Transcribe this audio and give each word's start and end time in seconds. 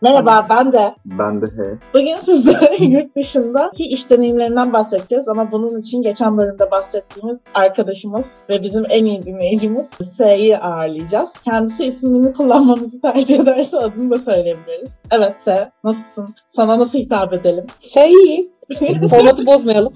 Merhaba 0.00 0.46
ben 0.50 0.72
de. 0.72 0.94
Ben 1.04 1.42
de 1.42 1.46
he. 1.46 1.78
Bugün 1.94 2.16
sizlere 2.16 2.76
yurt 2.84 3.16
dışındaki 3.16 3.84
iş 3.84 4.10
deneyimlerinden 4.10 4.72
bahsedeceğiz 4.72 5.28
ama 5.28 5.52
bunun 5.52 5.80
için 5.80 6.02
geçen 6.02 6.38
bölümde 6.38 6.70
bahsettiğimiz 6.70 7.40
arkadaşımız 7.54 8.26
ve 8.50 8.62
bizim 8.62 8.84
en 8.90 9.04
iyi 9.04 9.22
dinleyicimiz 9.22 9.90
S'yi 10.16 10.58
ağırlayacağız. 10.58 11.32
Kendisi 11.44 11.84
ismini 11.84 12.32
kullanmamızı 12.32 13.00
tercih 13.02 13.40
ederse 13.40 13.78
adını 13.78 14.10
da 14.10 14.18
söyleyebiliriz. 14.18 14.90
Evet 15.10 15.40
S, 15.40 15.70
nasılsın? 15.84 16.34
Sana 16.48 16.78
nasıl 16.78 16.98
hitap 16.98 17.32
edelim? 17.32 17.66
Sen 17.82 18.08
iyi. 18.08 18.52
Formatı 19.10 19.46
bozmayalım. 19.46 19.92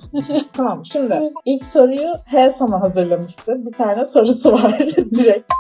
tamam 0.53 0.85
şimdi 0.85 1.25
ilk 1.45 1.65
soruyu 1.65 2.09
H 2.27 2.51
sana 2.51 2.81
hazırlamıştı. 2.81 3.67
Bir 3.67 3.73
tane 3.73 4.07
sorusu 4.07 4.53
var 4.53 4.79
direkt. 4.89 5.53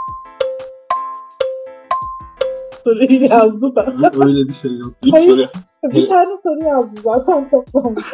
Soruyu 2.84 3.24
yazdı 3.24 3.76
da. 3.76 3.94
Öyle 4.24 4.48
bir 4.48 4.54
şey 4.54 4.76
yok. 4.76 4.94
İlk 5.04 5.14
Hayır. 5.14 5.30
soru. 5.30 5.46
Bir 5.84 6.08
tane 6.08 6.36
soru 6.36 6.64
yazdı 6.64 7.00
zaten 7.02 7.50
toplamda. 7.50 8.00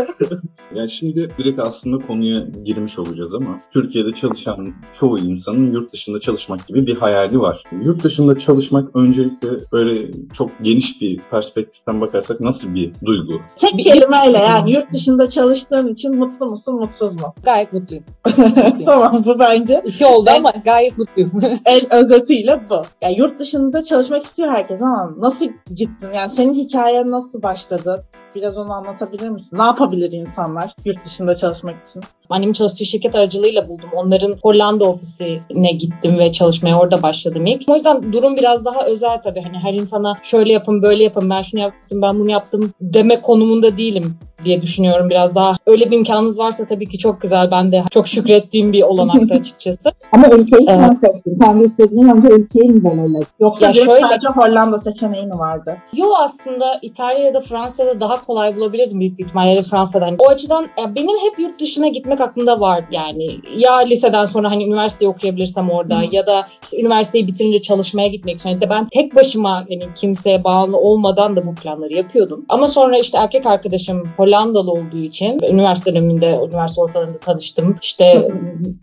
Yani 0.75 0.91
şimdi 0.91 1.31
direkt 1.39 1.59
aslında 1.59 2.07
konuya 2.07 2.41
girmiş 2.65 2.99
olacağız 2.99 3.35
ama 3.35 3.61
Türkiye'de 3.73 4.13
çalışan 4.13 4.75
çoğu 4.93 5.19
insanın 5.19 5.71
yurt 5.73 5.93
dışında 5.93 6.21
çalışmak 6.21 6.67
gibi 6.67 6.87
bir 6.87 6.97
hayali 6.97 7.41
var. 7.41 7.63
Yurt 7.83 8.05
dışında 8.05 8.39
çalışmak 8.39 8.97
öncelikle 8.97 9.49
böyle 9.73 10.11
çok 10.33 10.51
geniş 10.63 11.01
bir 11.01 11.19
perspektiften 11.31 12.01
bakarsak 12.01 12.41
nasıl 12.41 12.75
bir 12.75 12.93
duygu? 13.05 13.33
Tek 13.57 13.79
kelimeyle 13.79 14.39
yani 14.39 14.73
yurt 14.73 14.93
dışında 14.93 15.29
çalıştığın 15.29 15.89
için 15.93 16.17
mutlu 16.17 16.47
musun, 16.47 16.75
mutsuz 16.75 17.15
mu? 17.15 17.35
Gayet 17.45 17.73
mutluyum. 17.73 18.05
tamam 18.85 19.23
bu 19.25 19.39
bence 19.39 19.83
İki 19.85 20.07
oldu 20.07 20.31
ama 20.37 20.53
gayet 20.65 20.99
mutluyum. 20.99 21.33
en 21.65 21.93
özetiyle 21.95 22.61
bu. 22.71 22.83
Yani 23.03 23.19
yurt 23.19 23.39
dışında 23.39 23.85
çalışmak 23.85 24.25
istiyor 24.25 24.49
herkes 24.49 24.83
ama 24.83 25.15
nasıl 25.19 25.47
gittin? 25.75 26.09
Yani 26.15 26.31
senin 26.31 26.55
hikayen 26.55 27.11
nasıl 27.11 27.43
başladı? 27.59 28.05
Biraz 28.35 28.59
onu 28.59 28.73
anlatabilir 28.73 29.29
misin? 29.29 29.59
Ne 29.59 29.63
yapabilir 29.63 30.13
insanlar 30.13 30.73
yurt 30.85 31.05
dışında 31.05 31.35
çalışmak 31.35 31.75
için? 31.89 32.03
Annemin 32.31 32.53
çalıştığı 32.53 32.85
şirket 32.85 33.15
aracılığıyla 33.15 33.69
buldum. 33.69 33.91
Onların 33.95 34.39
Hollanda 34.43 34.85
ofisine 34.85 35.73
gittim 35.73 36.19
ve 36.19 36.33
çalışmaya 36.33 36.79
orada 36.79 37.03
başladım 37.03 37.47
ilk. 37.47 37.63
O 37.69 37.75
yüzden 37.75 38.13
durum 38.13 38.37
biraz 38.37 38.65
daha 38.65 38.87
özel 38.87 39.23
tabii. 39.23 39.41
Hani 39.41 39.59
her 39.59 39.75
insana 39.75 40.15
şöyle 40.23 40.53
yapın, 40.53 40.83
böyle 40.83 41.05
yapın, 41.05 41.31
ben 41.31 41.43
şunu 41.43 41.61
yaptım, 41.61 42.03
ben 42.03 42.21
bunu 42.21 42.31
yaptım 42.31 42.73
deme 42.81 43.21
konumunda 43.21 43.79
değilim 43.79 44.19
diye 44.45 44.63
düşünüyorum 44.63 45.11
biraz 45.11 45.35
daha. 45.35 45.53
Öyle 45.67 45.91
bir 45.91 45.97
imkanınız 45.99 46.39
varsa 46.39 46.67
tabii 46.67 46.87
ki 46.89 46.99
çok 46.99 47.21
güzel. 47.21 47.51
Ben 47.51 47.73
de 47.73 47.83
çok 47.91 48.09
şükrettiğim 48.09 48.73
bir 48.73 48.83
olanaktı 48.83 49.35
açıkçası. 49.41 49.93
Ama 50.13 50.29
ülkeyi 50.29 50.67
Evet. 50.71 50.81
sen 50.81 50.93
seçtin. 50.95 51.39
Kendi 51.39 51.65
istediğin 51.65 52.09
önce 52.09 52.29
ülkeyi 52.29 52.69
mi 52.71 52.85
belirledin? 52.85 53.27
Yoksa 53.41 53.67
Ya 53.67 53.73
şöyle- 53.73 54.01
sadece 54.01 54.29
Hollanda 54.29 54.79
seçeneği 54.79 55.27
mi 55.27 55.39
vardı? 55.39 55.77
Yo 55.97 56.07
aslında 56.21 56.73
İtalya 56.83 57.25
ya 57.25 57.35
da 57.35 57.41
Fransa'da 57.41 58.01
daha 58.01 58.23
kolay 58.23 58.57
bulabilirdim 58.57 59.01
büyük 59.01 59.21
ihtimalle 59.21 59.63
Fransa'dan. 59.63 60.15
O 60.19 60.29
açıdan 60.29 60.67
benim 60.95 61.09
hep 61.09 61.39
yurt 61.39 61.61
dışına 61.61 61.89
gitmek 61.89 62.21
aklımda 62.21 62.61
vardı 62.61 62.87
yani. 62.91 63.27
Ya 63.57 63.77
liseden 63.79 64.25
sonra 64.25 64.51
hani 64.51 64.65
üniversiteyi 64.65 65.09
okuyabilirsem 65.09 65.71
orada 65.71 65.99
Hı. 66.01 66.05
ya 66.11 66.27
da 66.27 66.45
işte 66.63 66.81
üniversiteyi 66.81 67.27
bitirince 67.27 67.63
çalışmaya 67.63 68.09
gitmek 68.09 68.39
için. 68.39 68.51
Yani 68.51 68.61
ben 68.71 68.89
tek 68.93 69.15
başıma 69.17 69.65
yani 69.69 69.85
kimseye 69.95 70.45
bağlı 70.45 70.77
olmadan 70.77 71.37
da 71.37 71.47
bu 71.47 71.55
planları 71.55 71.95
yapıyordum. 71.95 72.45
Ama 72.49 72.69
sonra 72.69 72.99
işte 72.99 73.19
erkek 73.19 73.47
arkadaşım 73.47 74.03
Hollandalı 74.29 74.73
olduğu 74.73 75.03
için 75.03 75.39
üniversite 75.51 75.95
döneminde 75.95 76.39
üniversite 76.49 76.81
ortalarında 76.81 77.19
tanıştım. 77.19 77.75
İşte 77.83 78.29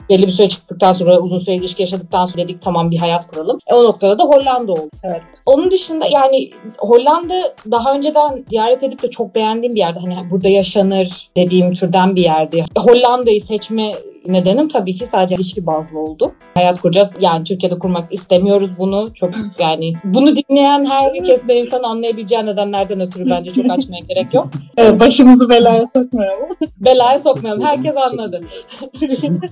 belli 0.09 0.27
bir 0.27 0.31
süre 0.31 0.49
çıktıktan 0.49 0.93
sonra 0.93 1.19
uzun 1.19 1.37
süre 1.37 1.55
ilişki 1.55 1.81
yaşadıktan 1.81 2.25
sonra 2.25 2.43
dedik 2.43 2.61
tamam 2.61 2.91
bir 2.91 2.97
hayat 2.97 3.27
kuralım. 3.27 3.59
E, 3.67 3.73
o 3.73 3.83
noktada 3.83 4.17
da 4.17 4.23
Hollanda 4.23 4.71
oldu. 4.71 4.89
Evet. 5.03 5.21
Onun 5.45 5.71
dışında 5.71 6.05
yani 6.11 6.51
Hollanda 6.77 7.55
daha 7.71 7.95
önceden 7.95 8.45
ziyaret 8.49 8.83
edip 8.83 9.03
de 9.03 9.09
çok 9.09 9.35
beğendiğim 9.35 9.75
bir 9.75 9.79
yerde. 9.79 9.99
Hani 9.99 10.31
burada 10.31 10.49
yaşanır 10.49 11.29
dediğim 11.37 11.73
türden 11.73 12.15
bir 12.15 12.21
yerdi. 12.21 12.65
Hollanda'yı 12.77 13.41
seçme 13.41 13.91
nedenim 14.27 14.67
tabii 14.67 14.93
ki 14.93 15.05
sadece 15.05 15.35
ilişki 15.35 15.65
bazlı 15.65 15.99
oldu. 15.99 16.31
Hayat 16.53 16.81
kuracağız. 16.81 17.13
Yani 17.19 17.43
Türkiye'de 17.43 17.79
kurmak 17.79 18.13
istemiyoruz 18.13 18.69
bunu. 18.77 19.13
Çok 19.13 19.29
yani 19.59 19.93
bunu 20.03 20.35
dinleyen 20.35 20.85
herkes 20.85 21.47
de 21.47 21.59
insan 21.59 21.83
anlayabileceği 21.83 22.45
nedenlerden 22.45 22.99
ötürü 22.99 23.29
bence 23.29 23.51
çok 23.51 23.71
açmaya 23.71 23.99
gerek 23.99 24.33
yok. 24.33 24.47
Evet, 24.77 24.99
başımızı 24.99 25.49
belaya 25.49 25.87
sokmayalım. 25.93 26.47
Belaya 26.77 27.19
sokmayalım. 27.19 27.63
Herkes 27.63 27.97
anladı. 27.97 28.41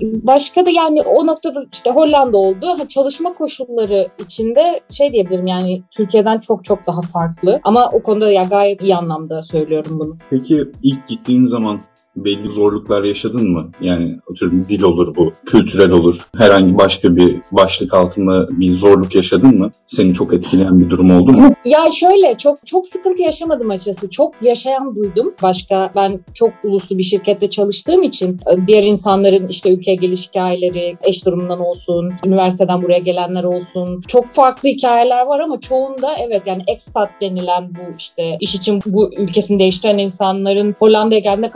Başka 0.02 0.66
da 0.66 0.70
yani 0.70 1.02
o 1.02 1.28
noktada 1.28 1.66
işte 1.74 1.92
Hollanda 1.92 2.38
oldu. 2.38 2.68
Ha, 2.68 2.88
çalışma 2.88 3.34
koşulları 3.34 4.08
içinde 4.26 4.80
şey 4.92 5.14
diyebilirim 5.14 5.48
yani 5.48 5.82
Türkiye'den 5.92 6.40
çok 6.40 6.64
çok 6.64 6.88
daha 6.88 7.02
farklı. 7.02 7.60
Ama 7.64 7.90
o 7.94 8.02
konuda 8.02 8.32
ya 8.32 8.44
gayet 8.44 8.82
iyi 8.82 8.96
anlamda 8.96 9.44
söylüyorum 9.44 10.00
bunu. 10.00 10.18
Peki 10.30 10.72
ilk 10.84 11.08
gittiğin 11.08 11.46
zaman 11.46 11.82
belli 12.16 12.50
zorluklar 12.50 13.04
yaşadın 13.04 13.52
mı? 13.52 13.72
Yani 13.82 14.16
atıyorum 14.32 14.66
dil 14.70 14.82
olur 14.82 15.16
bu, 15.16 15.32
kültürel 15.46 15.92
olur. 15.92 16.28
Herhangi 16.38 16.78
başka 16.78 17.16
bir 17.16 17.36
başlık 17.52 17.94
altında 17.94 18.48
bir 18.52 18.72
zorluk 18.72 19.16
yaşadın 19.16 19.60
mı? 19.60 19.72
Seni 19.88 20.14
çok 20.14 20.34
etkileyen 20.34 20.80
bir 20.80 20.90
durum 20.90 21.12
oldu 21.12 21.32
mu? 21.32 21.54
Ya 21.66 21.86
şöyle 22.00 22.38
çok 22.38 22.68
çok 22.68 22.88
sıkıntı 22.88 23.22
yaşamadım 23.22 23.70
açıkçası. 23.70 24.10
Çok 24.10 24.36
yaşayan 24.42 24.96
duydum. 24.96 25.34
Başka 25.42 25.92
ben 25.96 26.20
çok 26.34 26.54
uluslu 26.64 26.98
bir 26.98 27.04
şirkette 27.04 27.50
çalıştığım 27.50 28.04
için 28.04 28.40
e, 28.54 28.68
diğer 28.68 28.84
insanların 28.84 29.48
işte 29.48 29.74
ülkeye 29.74 29.96
geliş 29.96 30.28
hikayeleri, 30.28 30.98
eş 31.04 31.26
durumundan 31.26 31.60
olsun, 31.60 32.12
üniversiteden 32.26 32.82
buraya 32.82 33.00
gelenler 33.00 33.44
olsun. 33.44 34.02
Çok 34.08 34.32
farklı 34.32 34.70
hikayeler 34.70 35.26
var 35.26 35.40
ama 35.40 35.60
çoğunda 35.60 36.16
evet 36.28 36.42
yani 36.46 36.64
expat 36.68 37.10
denilen 37.22 37.70
bu 37.70 37.98
işte 37.98 38.38
iş 38.40 38.56
için 38.56 38.80
bu 38.86 39.14
ülkesini 39.18 39.60
değiştiren 39.60 39.98
insanların 39.98 40.76
Hollanda'ya 40.80 41.20
geldiğinde 41.20 41.50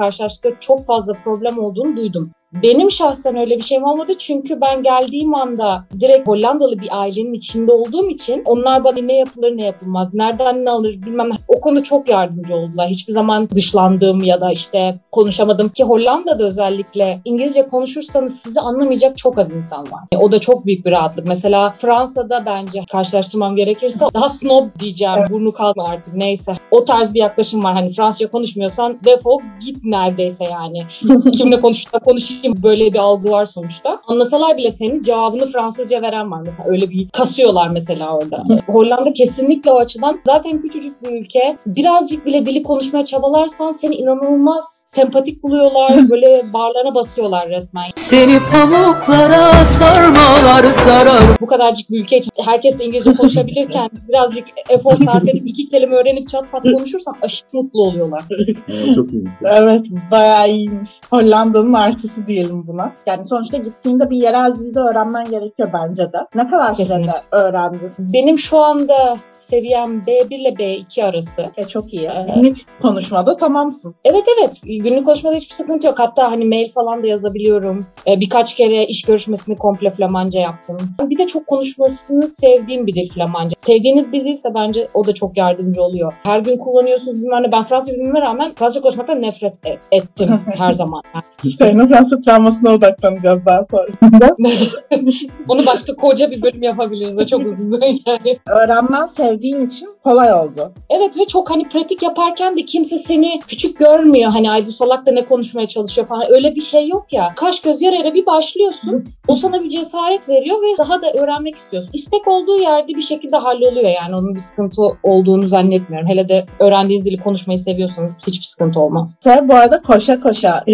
çok 0.60 0.86
fazla 0.86 1.14
problem 1.14 1.60
olduğunu 1.60 1.98
duydum. 1.98 2.32
Benim 2.54 2.92
şahsen 2.92 3.36
öyle 3.36 3.58
bir 3.58 3.64
şeyim 3.64 3.84
olmadı 3.84 4.14
çünkü 4.20 4.62
ben 4.62 4.84
geldiğim 4.84 5.36
anda 5.36 5.86
direkt 6.00 6.28
Hollandalı 6.28 6.80
bir 6.80 7.02
ailenin 7.02 7.34
içinde 7.34 7.72
olduğum 7.72 8.10
için 8.10 8.42
onlar 8.46 8.84
bana 8.84 9.00
ne 9.00 9.18
yapılır 9.18 9.58
ne 9.58 9.66
yapılmaz, 9.66 10.14
nereden 10.14 10.66
ne 10.66 10.70
alır 10.70 10.94
bilmem. 11.06 11.30
O 11.48 11.60
konuda 11.60 11.84
çok 11.84 12.10
yardımcı 12.10 12.56
oldular. 12.56 12.88
Hiçbir 12.90 13.14
zaman 13.14 13.50
dışlandığım 13.50 14.24
ya 14.24 14.42
da 14.42 14.52
işte 14.52 14.94
konuşamadım 15.12 15.70
ki 15.70 15.84
Hollanda'da 15.84 16.44
özellikle 16.44 17.22
İngilizce 17.26 17.68
konuşursanız 17.68 18.40
sizi 18.40 18.60
anlamayacak 18.60 19.18
çok 19.18 19.40
az 19.40 19.52
insan 19.56 19.80
var. 19.80 20.04
E, 20.12 20.18
O 20.18 20.32
da 20.32 20.40
çok 20.40 20.66
büyük 20.66 20.86
bir 20.86 20.92
rahatlık. 20.92 21.28
Mesela 21.28 21.74
Fransa'da 21.78 22.46
bence 22.46 22.82
karşılaştırmam 22.92 23.56
gerekirse 23.56 24.06
daha 24.14 24.30
snob 24.30 24.66
diyeceğim. 24.80 25.16
Evet. 25.18 25.32
Burnu 25.32 25.52
kalkma 25.52 25.84
artık 25.84 26.14
neyse. 26.14 26.54
O 26.72 26.86
tarz 26.86 27.14
bir 27.14 27.20
yaklaşım 27.20 27.64
var. 27.64 27.74
Hani 27.74 27.90
Fransızca 27.90 28.32
konuşmuyorsan 28.32 29.00
defol 29.06 29.42
git 29.66 29.84
neredeyse 29.84 30.44
yani. 30.44 30.82
Kimle 31.38 31.62
konuşsa 31.62 32.00
konuşayım 32.00 32.37
böyle 32.64 32.94
bir 32.94 33.00
algı 33.00 33.32
var 33.32 33.46
sonuçta. 33.46 33.98
Anlasalar 34.08 34.58
bile 34.58 34.72
senin 34.72 35.02
cevabını 35.02 35.46
Fransızca 35.46 36.02
veren 36.02 36.32
var 36.32 36.42
mesela. 36.46 36.70
Öyle 36.70 36.90
bir 36.90 37.10
kasıyorlar 37.10 37.68
mesela 37.68 38.18
orada. 38.18 38.44
Hollanda 38.68 39.14
kesinlikle 39.14 39.72
o 39.72 39.78
açıdan 39.78 40.20
zaten 40.26 40.62
küçücük 40.62 41.04
bir 41.04 41.22
ülke. 41.22 41.58
Birazcık 41.66 42.26
bile 42.26 42.46
dili 42.46 42.64
konuşmaya 42.64 43.06
çabalarsan 43.06 43.72
seni 43.72 43.96
inanılmaz 43.96 44.84
sempatik 44.86 45.44
buluyorlar. 45.44 46.10
Böyle 46.10 46.54
bağırlarına 46.54 46.96
basıyorlar 46.96 47.50
resmen. 47.50 47.84
Seni 47.96 48.40
pamuklara 48.52 49.66
sarmalar 49.66 50.72
sarar 50.72 51.24
Bu 51.42 51.46
kadarcık 51.46 51.92
bir 51.92 52.00
ülke 52.00 52.18
için 52.18 52.32
herkes 52.46 52.80
de 52.80 52.86
İngilizce 52.86 53.14
konuşabilirken 53.14 53.90
birazcık 54.10 54.46
efor 54.70 54.96
sarf 54.96 55.28
edip 55.28 55.48
iki 55.48 55.70
kelime 55.70 55.96
öğrenip 55.96 56.30
çat 56.30 56.52
pat 56.52 56.64
konuşursan 56.64 57.14
aşırı 57.22 57.48
mutlu 57.54 57.82
oluyorlar. 57.82 58.22
Yani 58.68 58.96
çok 58.96 59.14
iyi. 59.14 59.24
Evet 59.46 59.86
bayağı 60.12 60.50
iyiymiş. 60.50 60.90
Hollanda'nın 61.10 61.74
artısı 61.74 62.27
diyelim 62.28 62.68
buna. 62.68 62.92
Yani 63.06 63.26
sonuçta 63.26 63.58
gittiğinde 63.58 64.10
bir 64.10 64.18
yerel 64.18 64.56
dilde 64.56 64.80
öğrenmen 64.80 65.30
gerekiyor 65.30 65.70
bence 65.74 66.04
de. 66.04 66.18
Ne 66.36 66.48
kadar 66.50 66.68
sürede 66.68 66.78
Kesinlikle. 66.84 67.22
öğrendin? 67.32 67.92
Benim 68.00 68.38
şu 68.38 68.58
anda 68.60 69.18
seviyem 69.36 70.02
B1 70.08 70.34
ile 70.36 70.50
B2 70.50 71.04
arası. 71.04 71.46
E 71.58 71.64
çok 71.64 71.94
iyi. 71.94 72.06
Ee, 72.08 72.32
Günlük 72.36 72.58
konuşmada 72.82 73.38
tamamsın. 73.38 73.96
Evet 74.06 74.24
evet 74.38 74.62
günlük 74.66 75.06
konuşmada 75.06 75.36
hiçbir 75.36 75.54
sıkıntı 75.56 75.88
yok. 75.88 76.00
Hatta 76.00 76.32
hani 76.32 76.46
mail 76.46 76.72
falan 76.72 77.04
da 77.04 77.08
yazabiliyorum. 77.08 77.86
Ee, 78.08 78.20
birkaç 78.20 78.56
kere 78.56 78.86
iş 78.86 79.02
görüşmesini 79.02 79.58
komple 79.58 79.90
Flamanca 79.90 80.40
yaptım. 80.40 80.78
Bir 81.02 81.18
de 81.18 81.28
çok 81.28 81.48
konuşmasını 81.48 82.28
sevdiğim 82.28 82.88
bir 82.88 82.94
dil 82.94 83.10
Flamanca. 83.14 83.56
Sevdiğiniz 83.58 84.12
bir 84.12 84.26
dilse 84.26 84.50
bence 84.56 84.88
o 84.94 85.08
da 85.08 85.14
çok 85.14 85.38
yardımcı 85.38 85.82
oluyor. 85.84 86.14
Her 86.24 86.40
gün 86.40 86.58
kullanıyorsunuz 86.58 87.22
bilmem 87.22 87.44
ne. 87.44 87.52
Ben 87.52 87.64
Fransızca 87.64 87.94
bilmeme 87.94 88.22
rağmen 88.22 88.54
Fransızca 88.56 88.82
konuşmaktan 88.82 89.22
nefret 89.22 89.54
e- 89.66 89.78
ettim 89.92 90.40
her 90.58 90.74
zaman. 90.74 91.02
Yani 91.16 91.54
Senin 91.54 91.88
Fransa 91.88 92.17
üniversite 92.18 92.32
travmasına 92.32 92.70
odaklanacağız 92.70 93.46
daha 93.46 93.66
sonrasında. 93.72 94.36
Onu 95.48 95.66
başka 95.66 95.96
koca 95.96 96.32
bir 96.32 96.42
bölüm 96.42 96.64
yapabiliriz 96.64 97.18
de 97.18 97.28
çok 97.28 97.46
uzun 97.46 97.82
yani. 97.82 98.40
Öğrenmen 98.48 99.06
sevdiğin 99.06 99.68
için 99.68 99.90
kolay 100.04 100.34
oldu. 100.34 100.72
Evet 100.90 101.20
ve 101.20 101.26
çok 101.26 101.52
hani 101.52 101.64
pratik 101.64 102.04
yaparken 102.04 102.58
de 102.58 102.66
kimse 102.66 102.98
seni 102.98 103.40
küçük 103.48 103.80
görmüyor. 103.80 104.32
Hani 104.32 104.52
ay 104.52 104.66
bu 104.66 104.72
salak 104.72 105.06
da 105.06 105.12
ne 105.12 105.26
konuşmaya 105.26 105.68
çalışıyor 105.68 106.08
falan. 106.08 106.24
Öyle 106.30 106.56
bir 106.56 106.62
şey 106.62 106.88
yok 106.88 107.14
ya. 107.14 107.28
Kaş 107.36 107.62
göz 107.62 107.82
yara 107.82 107.96
yara 107.96 108.14
bir 108.14 108.26
başlıyorsun. 108.26 109.04
O 109.28 109.36
sana 109.36 109.64
bir 109.64 109.70
cesaret 109.70 110.30
veriyor 110.30 110.58
ve 110.58 110.78
daha 110.78 111.02
da 111.02 111.14
öğrenmek 111.14 111.56
istiyorsun. 111.56 111.92
İstek 111.94 112.28
olduğu 112.28 112.58
yerde 112.58 112.88
bir 112.88 113.02
şekilde 113.02 113.38
halloluyor 113.38 113.90
yani. 114.02 114.16
Onun 114.16 114.36
bir 114.36 114.40
sıkıntı 114.40 114.82
olduğunu 115.04 115.48
zannetmiyorum. 115.48 116.10
Hele 116.10 116.30
de 116.30 116.46
öğrendiğiniz 116.60 117.06
dili 117.06 117.18
konuşmayı 117.18 117.60
seviyorsanız 117.60 118.18
hiçbir 118.28 118.46
sıkıntı 118.46 118.80
olmaz. 118.80 119.18
Sen 119.24 119.50
bu 119.50 119.54
arada 119.56 119.82
koşa 119.82 120.20
koşa 120.20 120.64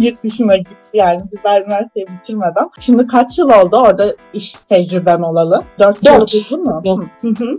yurt 0.00 0.24
dışına 0.24 0.56
gitti 0.62 0.79
yani 0.94 1.22
güzel 1.32 1.62
üniversiteyi 1.66 2.06
bitirmeden. 2.06 2.70
Şimdi 2.80 3.06
kaç 3.06 3.38
yıl 3.38 3.50
oldu 3.50 3.76
orada 3.76 4.14
iş 4.34 4.52
tecrüben 4.52 5.22
olalı? 5.22 5.62
Dört, 5.78 6.04
yıl 6.04 6.12
oldu 6.14 6.96
mu? 6.96 7.04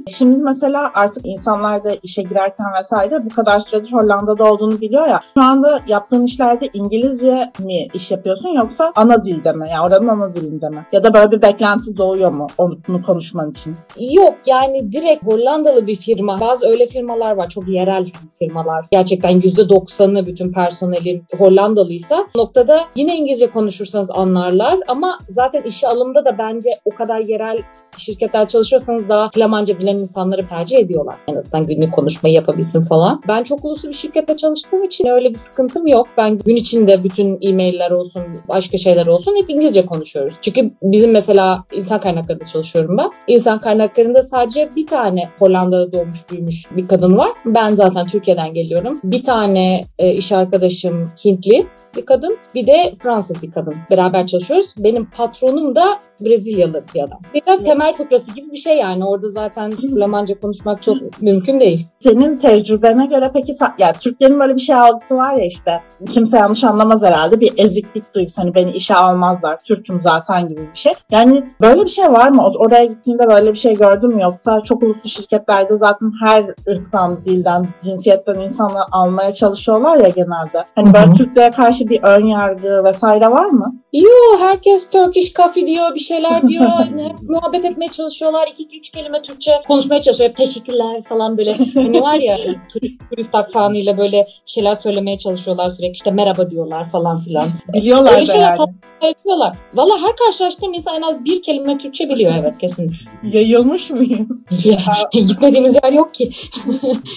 Şimdi 0.08 0.38
mesela 0.38 0.92
artık 0.94 1.26
insanlar 1.26 1.84
da 1.84 1.92
işe 2.04 2.22
girerken 2.22 2.68
vesaire 2.80 3.26
bu 3.26 3.36
kadar 3.36 3.60
süredir 3.60 3.94
Hollanda'da 3.94 4.52
olduğunu 4.52 4.82
biliyor 4.82 5.08
ya. 5.08 5.20
Şu 5.34 5.42
anda 5.42 5.80
yaptığın 5.88 6.26
işlerde 6.26 6.70
İngilizce 6.74 7.52
mi 7.60 7.88
iş 7.94 8.12
yapıyorsun 8.12 8.50
yoksa 8.50 8.92
ana 8.96 9.24
dilde 9.24 9.52
mi? 9.52 9.68
Yani 9.72 9.88
oranın 9.88 10.08
ana 10.08 10.34
dilinde 10.34 10.70
mi? 10.70 10.86
Ya 10.92 11.04
da 11.04 11.14
böyle 11.14 11.32
bir 11.32 11.42
beklenti 11.42 11.98
doğuyor 11.98 12.32
mu 12.32 12.48
onu 12.58 12.78
konuşman 13.06 13.52
için? 13.52 13.76
Yok 14.12 14.36
yani 14.46 14.92
direkt 14.92 15.26
Hollandalı 15.26 15.88
bir 15.88 15.96
firma. 15.96 16.40
Bazı 16.40 16.68
öyle 16.68 16.86
firmalar 16.86 17.32
var 17.32 17.50
çok 17.50 17.68
yerel 17.68 18.12
firmalar. 18.40 18.86
Gerçekten 18.92 19.40
%90'ı 19.40 20.26
bütün 20.26 20.52
personelin 20.52 21.24
Hollandalıysa 21.38 22.28
noktada 22.36 22.82
yine 22.96 23.21
İngilizce 23.22 23.48
konuşursanız 23.48 24.12
anlarlar 24.12 24.80
ama 24.88 25.20
zaten 25.28 25.62
işe 25.62 25.88
alımda 25.88 26.26
da 26.26 26.38
bence 26.38 26.70
o 26.86 26.96
kadar 26.96 27.20
yerel 27.20 27.58
şirketler 27.98 28.48
çalışıyorsanız 28.48 29.10
daha 29.10 29.30
Flamanca 29.30 29.80
bilen 29.80 29.98
insanları 29.98 30.48
tercih 30.48 30.78
ediyorlar. 30.78 31.16
En 31.28 31.36
azından 31.36 31.66
günlük 31.68 31.94
konuşmayı 31.94 32.36
yapabilsin 32.36 32.82
falan. 32.82 33.22
Ben 33.28 33.44
çok 33.44 33.66
uluslu 33.66 33.90
bir 33.90 33.94
şirkette 33.94 34.38
çalıştığım 34.38 34.84
için 34.84 35.08
öyle 35.08 35.30
bir 35.30 35.36
sıkıntım 35.36 35.88
yok. 35.88 36.08
Ben 36.18 36.38
gün 36.38 36.56
içinde 36.56 37.04
bütün 37.04 37.38
e-mailler 37.42 37.92
olsun, 37.92 38.24
başka 38.50 38.78
şeyler 38.78 39.08
olsun 39.08 39.36
hep 39.42 39.50
İngilizce 39.50 39.86
konuşuyoruz. 39.86 40.36
Çünkü 40.42 40.72
bizim 40.82 41.12
mesela 41.12 41.64
insan 41.74 42.00
kaynaklarında 42.00 42.46
çalışıyorum 42.46 42.98
ben. 42.98 43.10
İnsan 43.28 43.60
kaynaklarında 43.60 44.22
sadece 44.22 44.70
bir 44.76 44.88
tane 44.88 45.30
Hollanda'da 45.40 45.92
doğmuş 45.94 46.30
büyümüş 46.32 46.66
bir 46.72 46.88
kadın 46.88 47.18
var. 47.18 47.30
Ben 47.46 47.76
zaten 47.76 48.08
Türkiye'den 48.08 48.54
geliyorum. 48.54 49.00
Bir 49.04 49.24
tane 49.24 49.82
e, 50.00 50.14
iş 50.14 50.32
arkadaşım 50.32 51.12
Hintli 51.26 51.66
bir 51.96 52.06
kadın. 52.06 52.38
Bir 52.56 52.68
de 52.68 52.94
Fransız 53.00 53.11
bir 53.42 53.52
kadın. 53.52 53.76
Beraber 53.92 54.28
çalışıyoruz. 54.28 54.74
Benim 54.78 55.10
patronum 55.10 55.76
da 55.76 55.86
Brezilyalı 56.22 56.84
bir 56.96 57.04
adam. 57.04 57.20
Biraz 57.34 57.64
temel 57.64 57.94
fıkrası 57.94 58.32
gibi 58.32 58.52
bir 58.52 58.58
şey 58.58 58.78
yani. 58.78 59.06
Orada 59.06 59.30
zaten 59.30 59.72
Flamanca 59.72 60.40
konuşmak 60.40 60.82
çok 60.82 61.22
mümkün 61.22 61.60
değil. 61.60 61.88
Senin 62.00 62.38
tecrübene 62.38 63.06
göre 63.06 63.32
peki 63.34 63.54
ya 63.78 63.94
Türklerin 63.94 64.40
böyle 64.40 64.56
bir 64.56 64.62
şey 64.62 64.76
algısı 64.76 65.16
var 65.16 65.34
ya 65.34 65.46
işte 65.46 65.82
kimse 66.10 66.38
yanlış 66.38 66.64
anlamaz 66.64 67.04
herhalde 67.04 67.40
bir 67.40 67.54
eziklik 67.58 68.14
duygusu 68.14 68.42
hani 68.42 68.56
beni 68.56 68.72
işe 68.72 68.96
almazlar 68.96 69.60
Türk'üm 69.60 70.00
zaten 70.00 70.50
gibi 70.50 70.70
bir 70.74 70.80
şey. 70.80 70.94
Yani 71.12 71.44
böyle 71.62 71.84
bir 71.84 71.90
şey 71.90 72.12
var 72.12 72.30
mı? 72.30 72.48
Oraya 72.58 72.86
gittiğinde 72.86 73.28
böyle 73.30 73.52
bir 73.52 73.58
şey 73.58 73.78
gördün 73.78 74.16
mü 74.16 74.22
yoksa 74.22 74.62
çok 74.62 74.84
uluslu 74.84 75.10
şirketlerde 75.10 75.78
zaten 75.78 76.12
her 76.22 76.46
ırktan, 76.70 77.26
dilden, 77.26 77.68
cinsiyetten 77.84 78.36
insanı 78.36 78.80
almaya 78.92 79.34
çalışıyorlar 79.34 79.98
ya 79.98 80.10
genelde. 80.10 80.64
Hani 80.76 80.94
böyle. 80.94 81.14
Türklere 81.14 81.52
karşı 81.52 81.90
bir 81.90 82.04
ön 82.04 82.26
yargı 82.26 82.84
vesaire 83.02 83.32
var 83.32 83.46
mı? 83.46 83.76
Yo 83.94 84.10
herkes 84.40 84.90
Turkish 84.90 85.34
coffee 85.34 85.68
diyor, 85.68 85.96
bir 85.96 86.00
şeyler 86.00 86.48
diyor. 86.48 86.70
Hep 86.98 87.30
muhabbet 87.30 87.66
etmeye 87.66 87.88
çalışıyorlar. 87.88 88.48
İki, 88.48 88.64
iki, 88.64 88.78
üç 88.78 88.90
kelime 88.90 89.22
Türkçe 89.22 89.52
konuşmaya 89.68 90.02
çalışıyor. 90.02 90.30
Hep 90.30 90.38
teşekkürler 90.38 91.02
falan 91.02 91.38
böyle. 91.38 91.58
Hani 91.74 92.02
var 92.02 92.20
ya 92.20 92.38
turist, 93.10 93.36
aksanıyla 93.36 93.98
böyle 93.98 94.28
şeyler 94.46 94.76
söylemeye 94.76 95.18
çalışıyorlar 95.18 95.70
sürekli. 95.70 95.94
İşte 95.94 96.12
merhaba 96.12 96.50
diyorlar 96.50 96.90
falan 96.90 97.18
filan. 97.18 97.50
Biliyorlar 97.74 98.14
Öyle 98.14 98.26
şeyler 98.26 98.58
yapıyorlar. 99.02 99.56
Valla 99.74 100.02
her 100.02 100.16
karşılaştığım 100.16 100.74
insan 100.74 100.96
en 100.96 101.02
az 101.02 101.26
bir 101.26 101.44
kelime 101.44 101.78
Türkçe 101.78 102.10
biliyor 102.10 102.34
evet 102.40 102.58
kesin. 102.58 102.92
Yayılmış 103.24 103.90
mıyız? 103.90 104.46
Gitmediğimiz 105.14 105.76
yer 105.84 105.94
yok 105.94 106.14
ki. 106.14 106.32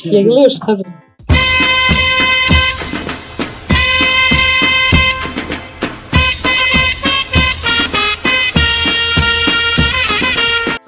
Yayılıyoruz 0.05 0.61
tabii. 0.61 1.04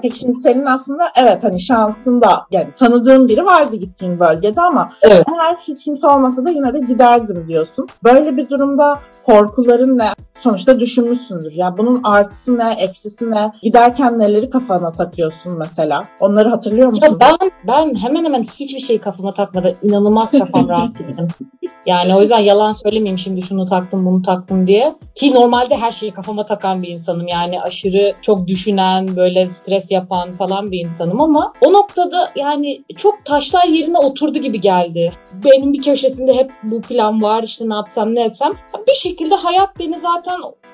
Peki 0.06 0.18
şimdi 0.18 0.34
senin 0.34 0.64
aslında 0.64 1.04
evet 1.16 1.44
hani 1.44 1.60
şansın 1.60 2.22
da 2.22 2.46
yani 2.50 2.68
tanıdığın 2.76 3.28
biri 3.28 3.44
vardı 3.44 3.76
gittiğin 3.76 4.20
bölgede 4.20 4.60
ama 4.60 4.90
Evet. 5.02 5.26
eğer 5.34 5.56
hiç 5.56 5.84
kimse 5.84 6.06
olmasa 6.06 6.44
da 6.44 6.50
yine 6.50 6.74
de 6.74 6.78
giderdim 6.78 7.44
diyorsun. 7.48 7.86
Böyle 8.04 8.36
bir 8.36 8.50
durumda 8.50 8.98
korkuların 9.24 9.98
ne? 9.98 10.12
Sonuçta 10.40 10.80
düşünmüşsündür. 10.80 11.52
Ya 11.52 11.78
bunun 11.78 12.00
artısı 12.04 12.58
ne, 12.58 12.76
eksisi 12.78 13.30
ne? 13.30 13.52
Giderken 13.62 14.18
neleri 14.18 14.50
kafana 14.50 14.92
takıyorsun 14.92 15.58
mesela? 15.58 16.04
Onları 16.20 16.48
hatırlıyor 16.48 16.88
musun? 16.88 17.06
Ya 17.06 17.20
ben 17.20 17.50
ben 17.66 17.94
hemen 17.94 18.24
hemen 18.24 18.42
hiçbir 18.42 18.80
şeyi 18.80 18.98
kafama 18.98 19.34
takmadan 19.34 19.72
inanılmaz 19.82 20.32
kafam 20.32 20.68
rahat 20.68 21.00
ettim. 21.00 21.28
Yani 21.86 22.14
o 22.14 22.20
yüzden 22.20 22.38
yalan 22.38 22.72
söylemeyeyim 22.72 23.18
şimdi 23.18 23.42
şunu 23.42 23.66
taktım 23.66 24.06
bunu 24.06 24.22
taktım 24.22 24.66
diye. 24.66 24.94
Ki 25.14 25.34
normalde 25.34 25.76
her 25.76 25.90
şeyi 25.90 26.12
kafama 26.12 26.44
takan 26.44 26.82
bir 26.82 26.88
insanım. 26.88 27.28
Yani 27.28 27.62
aşırı 27.62 28.14
çok 28.22 28.46
düşünen, 28.46 29.16
böyle 29.16 29.48
stres 29.48 29.90
yapan 29.90 30.32
falan 30.32 30.70
bir 30.70 30.84
insanım 30.84 31.20
ama 31.20 31.52
o 31.60 31.72
noktada 31.72 32.30
yani 32.36 32.84
çok 32.96 33.24
taşlar 33.24 33.64
yerine 33.64 33.98
oturdu 33.98 34.38
gibi 34.38 34.60
geldi. 34.60 35.12
Benim 35.44 35.72
bir 35.72 35.82
köşesinde 35.82 36.34
hep 36.34 36.50
bu 36.62 36.80
plan 36.80 37.22
var 37.22 37.42
işte 37.42 37.68
ne 37.68 37.74
yapsam 37.74 38.14
ne 38.14 38.24
etsem. 38.24 38.52
Bir 38.88 38.94
şekilde 38.94 39.34
hayat 39.34 39.78
beni 39.78 39.98
zaten 39.98 40.25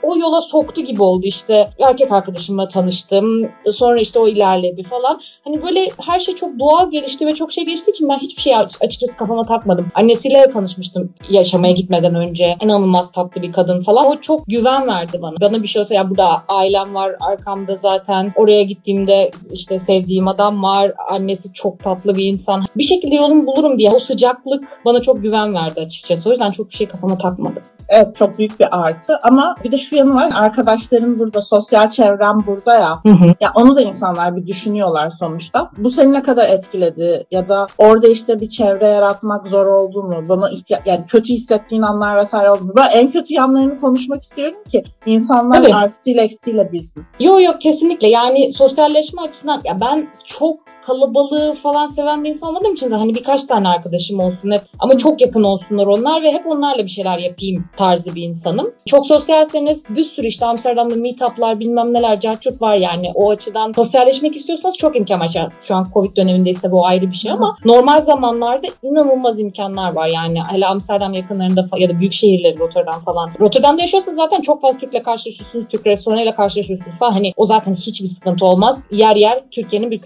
o 0.02 0.16
yola 0.16 0.40
soktu 0.40 0.80
gibi 0.80 1.02
oldu 1.02 1.26
işte. 1.26 1.64
Erkek 1.80 2.12
arkadaşımla 2.12 2.68
tanıştım. 2.68 3.50
Sonra 3.70 4.00
işte 4.00 4.18
o 4.18 4.28
ilerledi 4.28 4.82
falan. 4.82 5.20
Hani 5.44 5.62
böyle 5.62 5.88
her 6.06 6.18
şey 6.18 6.34
çok 6.34 6.58
doğal 6.58 6.90
gelişti 6.90 7.26
ve 7.26 7.34
çok 7.34 7.52
şey 7.52 7.64
geçtiği 7.64 7.90
için 7.90 8.08
ben 8.08 8.18
hiçbir 8.18 8.42
şey 8.42 8.56
aç- 8.56 8.76
açıkçası 8.80 9.16
kafama 9.16 9.44
takmadım. 9.44 9.86
Annesiyle 9.94 10.40
de 10.40 10.48
tanışmıştım 10.48 11.14
yaşamaya 11.30 11.72
gitmeden 11.72 12.14
önce. 12.14 12.56
İnanılmaz 12.62 13.12
tatlı 13.12 13.42
bir 13.42 13.52
kadın 13.52 13.82
falan. 13.82 14.06
O 14.06 14.20
çok 14.20 14.46
güven 14.46 14.86
verdi 14.86 15.18
bana. 15.22 15.34
Bana 15.40 15.62
bir 15.62 15.68
şey 15.68 15.82
olsa 15.82 15.94
ya 15.94 16.10
burada 16.10 16.42
ailem 16.48 16.94
var 16.94 17.16
arkamda 17.20 17.74
zaten. 17.74 18.32
Oraya 18.36 18.62
gittiğimde 18.62 19.30
işte 19.52 19.78
sevdiğim 19.78 20.28
adam 20.28 20.62
var. 20.62 20.92
Annesi 21.10 21.52
çok 21.52 21.78
tatlı 21.78 22.14
bir 22.14 22.24
insan. 22.24 22.64
Bir 22.76 22.82
şekilde 22.82 23.14
yolumu 23.14 23.46
bulurum 23.46 23.78
diye. 23.78 23.90
O 23.90 23.98
sıcaklık 23.98 24.80
bana 24.84 25.02
çok 25.02 25.22
güven 25.22 25.54
verdi 25.54 25.80
açıkçası. 25.80 26.28
O 26.28 26.32
yüzden 26.32 26.50
çok 26.50 26.68
bir 26.68 26.74
şey 26.74 26.88
kafama 26.88 27.18
takmadım. 27.18 27.62
Evet 27.88 28.16
çok 28.16 28.38
büyük 28.38 28.60
bir 28.60 28.66
artı 28.86 29.18
ama 29.22 29.41
bir 29.64 29.72
de 29.72 29.78
şu 29.78 29.96
yanı 29.96 30.14
var 30.14 30.30
arkadaşların 30.34 31.18
burada, 31.18 31.42
sosyal 31.42 31.90
çevrem 31.90 32.38
burada 32.46 32.74
ya. 32.74 32.98
Hı 33.02 33.12
hı. 33.12 33.34
Ya 33.40 33.52
onu 33.54 33.76
da 33.76 33.80
insanlar 33.80 34.36
bir 34.36 34.46
düşünüyorlar 34.46 35.10
sonuçta. 35.10 35.70
Bu 35.78 35.90
seni 35.90 36.12
ne 36.12 36.22
kadar 36.22 36.48
etkiledi 36.48 37.26
ya 37.30 37.48
da 37.48 37.66
orada 37.78 38.08
işte 38.08 38.40
bir 38.40 38.48
çevre 38.48 38.88
yaratmak 38.88 39.48
zor 39.48 39.66
oldu 39.66 40.02
mu? 40.02 40.24
Buna 40.28 40.50
ihtiya- 40.50 40.82
yani 40.86 41.04
kötü 41.08 41.32
hissettiğin 41.32 41.82
anlar 41.82 42.16
vesaire 42.16 42.50
oldu 42.50 42.64
mu? 42.64 42.72
Ben 42.76 42.88
en 42.92 43.10
kötü 43.10 43.34
yanlarını 43.34 43.80
konuşmak 43.80 44.22
istiyorum 44.22 44.56
ki 44.72 44.84
insanlar 45.06 45.62
Tabii. 45.62 45.74
artısıyla 45.74 46.22
eksiğiyle 46.22 46.72
bilsin. 46.72 47.04
Yok 47.20 47.42
yok 47.42 47.60
kesinlikle 47.60 48.08
yani 48.08 48.52
sosyalleşme 48.52 49.22
açısından 49.22 49.60
ya 49.64 49.80
ben 49.80 50.08
çok 50.24 50.60
kalabalığı 50.86 51.52
falan 51.52 51.86
seven 51.86 52.24
bir 52.24 52.28
insan 52.28 52.48
olmadığım 52.48 52.72
için 52.72 52.90
de 52.90 52.94
hani 52.94 53.14
birkaç 53.14 53.44
tane 53.44 53.68
arkadaşım 53.68 54.20
olsun 54.20 54.50
hep 54.50 54.62
ama 54.78 54.98
çok 54.98 55.20
yakın 55.20 55.42
olsunlar 55.42 55.86
onlar 55.86 56.22
ve 56.22 56.32
hep 56.32 56.46
onlarla 56.46 56.84
bir 56.84 56.90
şeyler 56.90 57.18
yapayım 57.18 57.64
tarzı 57.76 58.14
bir 58.14 58.22
insanım. 58.22 58.70
Çok 58.86 59.06
sosyalseniz 59.06 59.84
bir 59.88 60.04
sürü 60.04 60.26
işte 60.26 60.46
Amsterdam'da 60.46 60.96
meetuplar 60.96 61.60
bilmem 61.60 61.94
neler 61.94 62.20
carçurt 62.20 62.62
var 62.62 62.76
yani 62.76 63.10
o 63.14 63.30
açıdan 63.30 63.72
sosyalleşmek 63.72 64.36
istiyorsanız 64.36 64.76
çok 64.76 64.96
imkan 64.96 65.20
var. 65.20 65.30
Yani 65.34 65.48
Şu 65.60 65.74
an 65.74 65.86
Covid 65.94 66.16
dönemindeyiz 66.16 66.62
de 66.62 66.72
bu 66.72 66.86
ayrı 66.86 67.06
bir 67.06 67.16
şey 67.16 67.30
ama 67.30 67.56
normal 67.64 68.00
zamanlarda 68.00 68.66
inanılmaz 68.82 69.40
imkanlar 69.40 69.92
var 69.94 70.08
yani 70.08 70.40
hele 70.50 70.66
Amsterdam 70.66 71.12
yakınlarında 71.12 71.66
ya 71.78 71.88
da 71.88 72.00
büyük 72.00 72.12
şehirleri 72.12 72.58
Rotterdam 72.58 73.00
falan. 73.00 73.30
Rotterdam'da 73.40 73.80
yaşıyorsanız 73.80 74.16
zaten 74.16 74.40
çok 74.40 74.62
fazla 74.62 74.78
Türk'le 74.78 75.02
karşılaşıyorsunuz, 75.04 75.64
Türk 75.68 75.86
restoranıyla 75.86 76.34
karşılaşıyorsunuz 76.34 76.96
falan. 76.98 77.12
Hani 77.12 77.32
o 77.36 77.46
zaten 77.46 77.74
hiçbir 77.74 78.08
sıkıntı 78.08 78.46
olmaz. 78.46 78.82
Yer 78.90 79.16
yer 79.16 79.42
Türkiye'nin 79.50 79.90
bir 79.90 79.98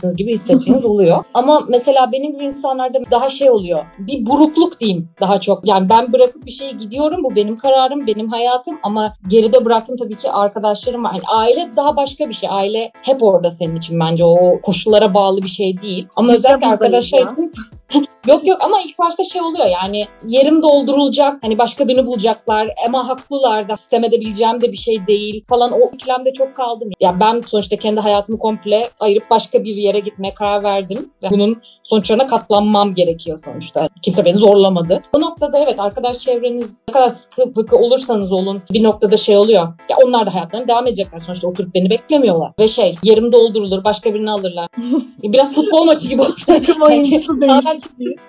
köşesindeymişsiniz 0.00 0.16
gibi 0.16 0.32
hissettiğiniz 0.32 0.84
oluyor. 0.84 1.24
Ama 1.34 1.64
mesela 1.68 2.06
benim 2.12 2.32
gibi 2.32 2.44
insanlarda 2.44 2.98
daha 3.10 3.30
şey 3.30 3.50
oluyor. 3.50 3.84
Bir 3.98 4.26
burukluk 4.26 4.80
diyeyim 4.80 5.08
daha 5.20 5.40
çok. 5.40 5.68
Yani 5.68 5.88
ben 5.88 6.12
bırakıp 6.12 6.46
bir 6.46 6.50
şeye 6.50 6.72
gidiyorum. 6.72 7.24
Bu 7.24 7.36
benim 7.36 7.58
kararım, 7.58 8.06
benim 8.06 8.28
hayatım 8.28 8.78
ama 8.82 9.12
geride 9.28 9.64
bıraktım 9.64 9.96
tabii 9.96 10.16
ki 10.16 10.30
arkadaşlarım 10.30 11.04
var. 11.04 11.12
Hani 11.12 11.22
aile 11.28 11.70
daha 11.76 11.96
başka 11.96 12.28
bir 12.28 12.34
şey. 12.34 12.48
Aile 12.52 12.92
hep 13.02 13.22
orada 13.22 13.50
senin 13.50 13.76
için 13.76 14.00
bence. 14.00 14.24
O 14.24 14.60
koşullara 14.62 15.14
bağlı 15.14 15.42
bir 15.42 15.48
şey 15.48 15.82
değil. 15.82 16.06
Ama 16.16 16.28
Biz 16.28 16.36
özellikle 16.36 16.66
arkadaşlar 16.66 17.32
için 17.32 17.52
Yok 18.26 18.46
yok 18.46 18.58
ama 18.62 18.80
ilk 18.80 18.98
başta 18.98 19.24
şey 19.24 19.42
oluyor 19.42 19.66
yani 19.66 20.06
yerim 20.26 20.62
doldurulacak 20.62 21.42
hani 21.42 21.58
başka 21.58 21.88
birini 21.88 22.06
bulacaklar 22.06 22.68
ama 22.86 23.08
haklılar 23.08 23.68
da 23.68 23.76
sistem 23.76 24.04
edebileceğim 24.04 24.60
de 24.60 24.72
bir 24.72 24.76
şey 24.76 25.06
değil 25.06 25.44
falan 25.48 25.72
o 25.72 25.90
ikilemde 25.94 26.32
çok 26.32 26.56
kaldım. 26.56 26.90
Ya 27.00 27.20
ben 27.20 27.40
sonuçta 27.46 27.76
kendi 27.76 28.00
hayatımı 28.00 28.38
komple 28.38 28.88
ayırıp 29.00 29.30
başka 29.30 29.64
bir 29.64 29.74
yere 29.76 30.00
gitmeye 30.00 30.34
karar 30.34 30.62
verdim 30.62 31.10
ve 31.22 31.30
bunun 31.30 31.62
sonuçlarına 31.82 32.26
katlanmam 32.26 32.94
gerekiyor 32.94 33.38
sonuçta. 33.44 33.88
Kimse 34.02 34.24
beni 34.24 34.36
zorlamadı. 34.36 35.00
Bu 35.14 35.20
noktada 35.20 35.58
evet 35.58 35.80
arkadaş 35.80 36.18
çevreniz 36.18 36.82
ne 36.88 36.92
kadar 36.92 37.08
sıkı 37.08 37.52
fıkı 37.52 37.76
olursanız 37.76 38.32
olun 38.32 38.62
bir 38.72 38.82
noktada 38.82 39.16
şey 39.16 39.36
oluyor. 39.36 39.68
Ya 39.88 39.96
onlar 40.04 40.26
da 40.26 40.34
hayatlarına 40.34 40.68
devam 40.68 40.86
edecekler 40.86 41.18
sonuçta 41.18 41.48
oturup 41.48 41.74
beni 41.74 41.90
beklemiyorlar. 41.90 42.52
Ve 42.58 42.68
şey 42.68 42.94
yerim 43.02 43.32
doldurulur 43.32 43.84
başka 43.84 44.14
birini 44.14 44.30
alırlar. 44.30 44.68
Biraz 45.22 45.54
futbol 45.54 45.84
maçı 45.84 46.08
gibi 46.08 46.22
oldu. 46.22 46.34
Takım 46.46 46.82
oyuncusu 46.82 47.40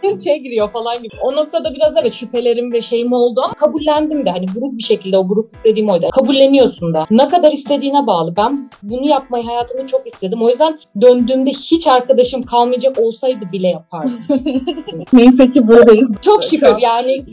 çok 0.03 0.21
şey 0.21 0.39
giriyor 0.39 0.71
falan 0.71 0.97
gibi. 1.03 1.15
O 1.23 1.35
noktada 1.35 1.73
biraz 1.73 1.93
evet 2.01 2.13
şüphelerim 2.13 2.73
ve 2.73 2.81
şeyim 2.81 3.13
oldu 3.13 3.41
ama 3.45 3.53
kabullendim 3.53 4.25
de 4.25 4.29
hani 4.29 4.45
buruk 4.55 4.77
bir 4.77 4.83
şekilde 4.83 5.17
o 5.17 5.29
buruk 5.29 5.49
dediğim 5.63 5.89
oydu. 5.89 6.09
Kabulleniyorsun 6.11 6.93
da. 6.93 7.05
Ne 7.11 7.27
kadar 7.27 7.51
istediğine 7.51 8.07
bağlı. 8.07 8.35
Ben 8.37 8.69
bunu 8.83 9.09
yapmayı 9.09 9.43
hayatımda 9.45 9.87
çok 9.87 10.07
istedim. 10.07 10.41
O 10.41 10.49
yüzden 10.49 10.79
döndüğümde 11.01 11.49
hiç 11.49 11.87
arkadaşım 11.87 12.43
kalmayacak 12.43 12.99
olsaydı 12.99 13.45
bile 13.53 13.67
yapardım. 13.67 14.19
Neyse 15.13 15.51
ki 15.51 15.67
buradayız. 15.67 16.11
Çok 16.21 16.43
şükür 16.43 16.67
an. 16.67 16.79
yani 16.79 17.23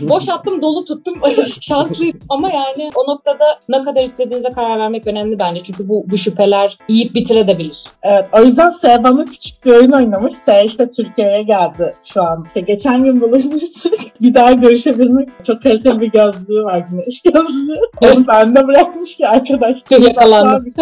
boş 0.00 0.28
attım 0.28 0.62
dolu 0.62 0.84
tuttum 0.84 1.14
şanslıyım 1.60 2.18
ama 2.28 2.50
yani 2.50 2.90
o 2.94 3.12
noktada 3.12 3.44
ne 3.68 3.82
kadar 3.82 4.04
istediğinize 4.04 4.52
karar 4.52 4.78
vermek 4.78 5.06
önemli 5.06 5.38
bence 5.38 5.62
çünkü 5.62 5.88
bu, 5.88 6.04
bu 6.10 6.18
şüpheler 6.18 6.78
yiyip 6.88 7.14
bitirebilir. 7.14 7.84
Evet, 8.02 8.24
o 8.32 8.44
yüzden 8.44 8.70
S 8.70 9.04
bana 9.04 9.24
küçük 9.24 9.64
bir 9.64 9.72
oyun 9.72 9.92
oynamış. 9.92 10.34
S 10.34 10.64
işte 10.64 10.90
Türkiye'ye 10.90 11.42
geldi 11.42 11.89
şu 12.04 12.22
an. 12.22 12.44
İşte 12.46 12.60
geçen 12.60 13.04
gün 13.04 13.20
buluşmuştuk. 13.20 13.92
bir 14.20 14.34
daha 14.34 14.52
görüşebilmek 14.52 15.28
çok 15.46 15.62
kaliteli 15.62 16.00
bir 16.00 16.12
gözlüğü 16.12 16.64
var. 16.64 16.84
Güneş 16.90 17.22
gözlüğü. 17.22 17.80
Onu 18.02 18.26
bende 18.26 18.66
bırakmış 18.66 19.16
ki 19.16 19.28
arkadaş. 19.28 19.82
Tüh, 19.82 20.00
yakalandım. 20.00 20.72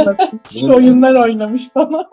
Küçük 0.45 0.75
oyunlar 0.77 1.15
oynamış 1.15 1.75
bana. 1.75 2.05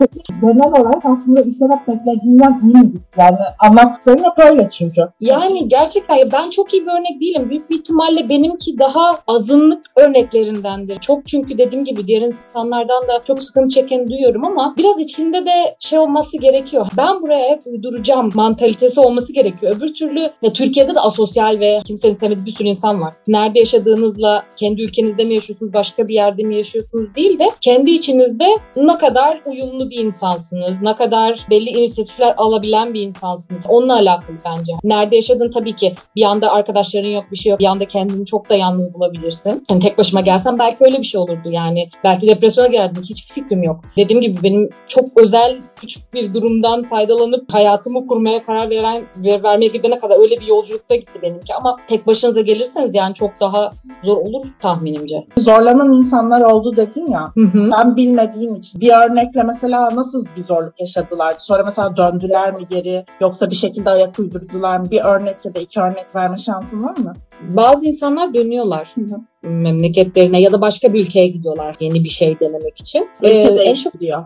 genel 0.40 0.80
olarak 0.80 1.04
aslında 1.04 1.42
İserap 1.42 1.88
beklediğinden 1.88 2.60
iyi 2.62 2.74
mi 2.74 2.92
gitti? 2.92 3.04
Yani 3.18 3.36
Anlattıklarım 3.58 4.24
hep 4.24 4.50
öyle 4.50 4.68
çünkü. 4.70 5.00
Yani 5.20 5.68
gerçekten 5.68 6.18
ben 6.32 6.50
çok 6.50 6.74
iyi 6.74 6.82
bir 6.82 6.90
örnek 6.90 7.20
değilim. 7.20 7.50
Büyük 7.50 7.70
bir 7.70 7.74
ihtimalle 7.74 8.28
benimki 8.28 8.78
daha 8.78 9.18
azınlık 9.26 9.84
örneklerindendir. 9.96 10.98
Çok 10.98 11.26
çünkü 11.26 11.58
dediğim 11.58 11.84
gibi 11.84 12.06
diğer 12.06 12.22
insanlardan 12.22 13.08
da 13.08 13.24
çok 13.24 13.42
sıkıntı 13.42 13.68
çeken 13.68 14.08
duyuyorum 14.08 14.44
ama 14.44 14.74
biraz 14.78 15.00
içinde 15.00 15.46
de 15.46 15.76
şey 15.80 15.98
olması 15.98 16.38
gerekiyor. 16.38 16.86
Ben 16.96 17.22
buraya 17.22 17.50
hep 17.50 17.66
uyduracağım 17.66 18.30
mantalitesi 18.44 19.00
olması 19.00 19.32
gerekiyor. 19.32 19.76
Öbür 19.76 19.94
türlü 19.94 20.30
ya 20.42 20.52
Türkiye'de 20.52 20.94
de 20.94 21.00
asosyal 21.00 21.60
ve 21.60 21.80
kimsenin 21.84 22.12
sevmediği 22.12 22.46
bir 22.46 22.50
sürü 22.50 22.68
insan 22.68 23.00
var. 23.00 23.12
Nerede 23.28 23.58
yaşadığınızla 23.58 24.44
kendi 24.56 24.82
ülkenizde 24.82 25.24
mi 25.24 25.34
yaşıyorsunuz, 25.34 25.72
başka 25.72 26.08
bir 26.08 26.14
yerde 26.14 26.42
mi 26.42 26.56
yaşıyorsunuz 26.56 27.14
değil 27.14 27.38
de 27.38 27.48
kendi 27.60 27.90
içinizde 27.90 28.46
ne 28.76 28.98
kadar 28.98 29.40
uyumlu 29.46 29.90
bir 29.90 29.98
insansınız, 29.98 30.82
ne 30.82 30.94
kadar 30.94 31.46
belli 31.50 31.70
inisiyatifler 31.70 32.34
alabilen 32.36 32.94
bir 32.94 33.02
insansınız. 33.02 33.62
Onunla 33.68 33.94
alakalı 33.94 34.36
bence. 34.44 34.72
Nerede 34.84 35.16
yaşadığın 35.16 35.50
tabii 35.50 35.76
ki 35.76 35.94
bir 36.16 36.22
anda 36.22 36.52
arkadaşların 36.52 37.08
yok, 37.08 37.24
bir 37.32 37.36
şey 37.36 37.50
yok. 37.50 37.60
Bir 37.60 37.64
anda 37.64 37.84
kendini 37.84 38.26
çok 38.26 38.50
da 38.50 38.54
yalnız 38.54 38.94
bulabilirsin. 38.94 39.64
Hani 39.68 39.80
tek 39.80 39.98
başıma 39.98 40.20
gelsem 40.20 40.58
belki 40.58 40.76
öyle 40.80 40.98
bir 40.98 41.04
şey 41.04 41.20
olurdu 41.20 41.50
yani. 41.50 41.88
Belki 42.04 42.28
depresyona 42.28 42.68
geldim. 42.68 43.02
Hiçbir 43.02 43.34
fikrim 43.34 43.62
yok. 43.62 43.80
Dediğim 43.96 44.20
gibi 44.20 44.42
benim 44.42 44.70
çok 44.88 45.04
özel 45.16 45.60
küçük 45.76 46.14
bir 46.14 46.34
durumdan 46.34 46.82
faydalanıp 46.82 47.54
hayatımı 47.54 48.06
kurmaya 48.06 48.33
karar 48.42 48.70
veren 48.70 49.02
ve 49.16 49.42
vermeye 49.42 49.66
gidene 49.68 49.98
kadar 49.98 50.20
öyle 50.20 50.40
bir 50.40 50.46
yolculukta 50.46 50.94
gitti 50.94 51.22
benimki 51.22 51.54
ama 51.54 51.76
tek 51.88 52.06
başınıza 52.06 52.40
gelirseniz 52.40 52.94
yani 52.94 53.14
çok 53.14 53.40
daha 53.40 53.72
zor 54.02 54.16
olur 54.16 54.46
tahminimce. 54.58 55.26
Zorlanan 55.38 55.92
insanlar 55.92 56.40
oldu 56.40 56.76
dedin 56.76 57.06
ya. 57.06 57.30
Hı 57.34 57.40
hı. 57.40 57.70
Ben 57.78 57.96
bilmediğim 57.96 58.54
için 58.54 58.80
bir 58.80 58.92
örnekle 58.92 59.42
mesela 59.42 59.96
nasıl 59.96 60.26
bir 60.36 60.42
zorluk 60.42 60.80
yaşadılar? 60.80 61.34
Sonra 61.38 61.62
mesela 61.64 61.96
döndüler 61.96 62.52
mi 62.54 62.62
geri 62.70 63.04
yoksa 63.20 63.50
bir 63.50 63.56
şekilde 63.56 63.90
ayak 63.90 64.18
uydurdular 64.18 64.78
mı? 64.78 64.90
Bir 64.90 65.00
örnek 65.00 65.36
ya 65.44 65.54
da 65.54 65.60
iki 65.60 65.80
örnek 65.80 66.14
verme 66.16 66.36
şansın 66.38 66.84
var 66.84 66.96
mı? 66.98 67.14
Bazı 67.48 67.86
insanlar 67.86 68.34
dönüyorlar 68.34 68.92
Hı 68.94 69.00
hı. 69.00 69.48
memleketlerine 69.48 70.40
ya 70.40 70.52
da 70.52 70.60
başka 70.60 70.92
bir 70.92 71.00
ülkeye 71.00 71.28
gidiyorlar 71.28 71.76
yeni 71.80 72.04
bir 72.04 72.08
şey 72.08 72.40
denemek 72.40 72.78
için. 72.80 73.08
Ülke 73.22 73.42
Ee, 73.42 73.56
değiştiriyor. 73.58 74.24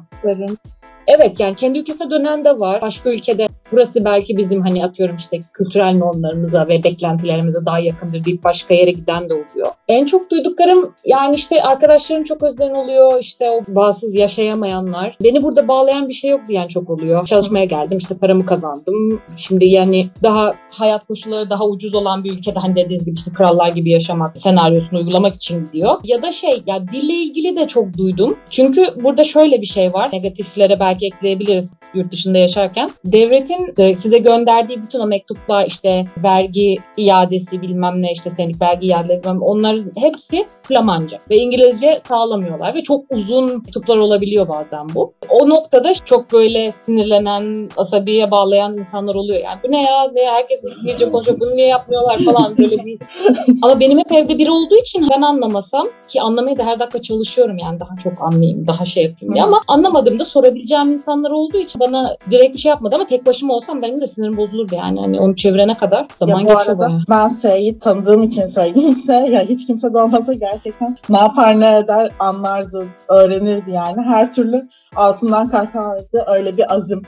Evet 1.07 1.41
yani 1.41 1.55
kendi 1.55 1.79
ülkesine 1.79 2.11
dönen 2.11 2.45
de 2.45 2.61
var. 2.61 2.83
Başka 2.83 3.11
ülkede 3.11 3.49
burası 3.73 4.05
belki 4.05 4.37
bizim 4.37 4.63
hani 4.63 4.85
atıyorum 4.85 5.17
işte 5.17 5.41
kültürel 5.53 5.97
normlarımıza 5.97 6.69
ve 6.69 6.85
beklentilerimize 6.85 7.59
daha 7.67 7.79
yakındır 7.79 8.25
deyip 8.25 8.45
başka 8.45 8.75
yere 8.75 8.91
giden 8.91 9.31
de 9.31 9.35
oluyor. 9.35 9.69
En 9.89 10.07
çok 10.07 10.31
duyduklarım 10.31 10.95
yani 11.05 11.35
işte 11.35 11.63
arkadaşlarım 11.63 12.25
çok 12.25 12.43
özleyen 12.43 12.75
oluyor. 12.75 13.21
işte 13.21 13.51
o 13.51 13.75
bağımsız 13.75 14.15
yaşayamayanlar. 14.15 15.17
Beni 15.23 15.43
burada 15.43 15.69
bağlayan 15.69 16.09
bir 16.09 16.15
şey 16.15 16.31
yok 16.31 16.41
diyen 16.49 16.69
çok 16.69 16.91
oluyor. 16.91 17.27
Çalışmaya 17.27 17.65
geldim 17.65 17.99
işte 17.99 18.17
paramı 18.17 18.47
kazandım. 18.47 19.21
Şimdi 19.37 19.65
yani 19.65 20.11
daha 20.23 20.55
hayat 20.71 21.07
koşulları 21.07 21.51
daha 21.51 21.67
ucuz 21.67 21.95
olan 21.95 22.25
bir 22.25 22.33
ülkede 22.39 22.59
hani 22.59 22.77
dediğiniz 22.77 23.05
gibi 23.05 23.15
işte 23.15 23.33
krallar 23.33 23.69
gibi 23.69 23.91
yaşamak 23.91 24.39
senaryosunu 24.39 24.99
uygulamak 24.99 25.35
için 25.35 25.65
gidiyor. 25.65 25.97
Ya 26.05 26.23
da 26.23 26.33
şey 26.33 26.63
ya 26.67 26.89
dille 26.93 27.13
ilgili 27.13 27.57
de 27.57 27.69
çok 27.69 27.99
duydum. 27.99 28.37
Çünkü 28.51 28.87
burada 29.03 29.25
şöyle 29.25 29.61
bir 29.61 29.67
şey 29.67 29.93
var. 29.93 30.09
Negatiflere 30.13 30.81
belki 30.81 31.07
ekleyebiliriz 31.07 31.75
yurt 31.95 32.13
dışında 32.13 32.39
yaşarken. 32.39 32.91
Devletin 33.05 33.58
e, 33.79 33.95
size 33.95 34.19
gönderdiği 34.19 34.83
bütün 34.83 35.01
o 35.01 35.07
mektuplar 35.07 35.67
işte 35.67 36.05
vergi 36.25 36.77
iadesi 36.97 37.63
bilmem 37.63 38.03
ne 38.03 38.13
işte 38.13 38.31
senin 38.31 38.57
vergi 38.61 38.87
iadeleri 38.87 39.23
bilmem 39.23 39.43
onların 39.43 39.93
hepsi 39.97 40.47
Flamanca 40.63 41.19
ve 41.31 41.37
İngilizce 41.37 41.99
sağlamıyorlar 42.01 42.75
ve 42.75 42.83
çok 42.83 43.05
uzun 43.11 43.53
mektuplar 43.53 43.97
olabiliyor 43.97 44.49
bazen 44.49 44.87
bu. 44.95 45.13
O 45.31 45.49
noktada 45.49 45.95
çok 45.95 46.33
böyle 46.33 46.73
sinirlenen, 46.73 47.69
asabiye 47.77 48.31
bağlayan 48.31 48.79
insanlar 48.79 49.15
oluyor. 49.15 49.41
Yani 49.45 49.59
bu 49.65 49.73
ne 49.73 49.83
ya? 49.83 50.11
Ne 50.13 50.23
ya? 50.23 50.33
herkes 50.33 50.65
İngilizce 50.65 51.11
konuşuyor. 51.11 51.41
Bunu 51.41 51.57
niye 51.57 51.67
yapmıyorlar 51.67 52.19
falan 52.19 52.59
böyle 52.59 52.85
bir. 52.85 52.99
Ama 53.63 53.81
benim 53.81 53.99
hep 53.99 54.13
evde 54.13 54.39
biri 54.39 54.51
olduğu 54.51 54.77
için 54.77 55.07
ben 55.11 55.23
anlamasam 55.23 55.89
ki 56.09 56.23
anlamaya 56.23 56.59
da 56.59 56.67
her 56.67 56.79
dakika 56.79 57.03
çalışıyorum 57.03 57.59
yani 57.59 57.81
daha 57.81 57.97
çok 58.03 58.13
anlayayım, 58.23 58.67
daha 58.67 58.85
şey 58.85 59.05
yapayım 59.05 59.35
diye. 59.35 59.45
Ama 59.45 59.63
anlamadığımda 59.69 60.25
sorabileceğim 60.25 60.93
insanlar 60.93 61.31
olduğu 61.31 61.59
için 61.59 61.81
bana 61.81 62.17
direkt 62.31 62.55
bir 62.55 62.61
şey 62.61 62.71
yapmadı 62.71 62.95
ama 62.95 63.07
tek 63.07 63.27
başıma 63.27 63.48
olsam 63.51 63.83
benim 63.83 64.01
de 64.01 64.07
sinirim 64.07 64.37
bozulurdu 64.37 64.75
yani. 64.75 65.01
Hani 65.01 65.21
onu 65.21 65.37
çevirene 65.37 65.75
kadar 65.75 66.07
zaman 66.15 66.41
ya 66.41 66.47
bu 66.47 66.49
geçiyor 66.49 66.67
arada 66.67 66.89
bayağı. 66.89 67.05
ben 67.11 67.29
S'yi 67.29 67.79
tanıdığım 67.79 68.23
için 68.23 68.47
söyleyeyim 68.47 68.93
size. 68.93 69.19
Ya 69.29 69.43
hiç 69.43 69.67
kimse 69.67 69.93
de 69.93 69.99
olmasa 69.99 70.33
gerçekten 70.33 70.97
ne 71.09 71.19
yapar 71.19 71.61
ne 71.61 71.79
eder 71.79 72.13
anlardı, 72.19 72.87
öğrenirdi 73.09 73.71
yani. 73.71 74.03
Her 74.03 74.33
türlü 74.33 74.69
altından 74.97 75.49
kalkardı. 75.49 76.25
Öyle 76.27 76.57
bir 76.57 76.75
azim. 76.75 77.03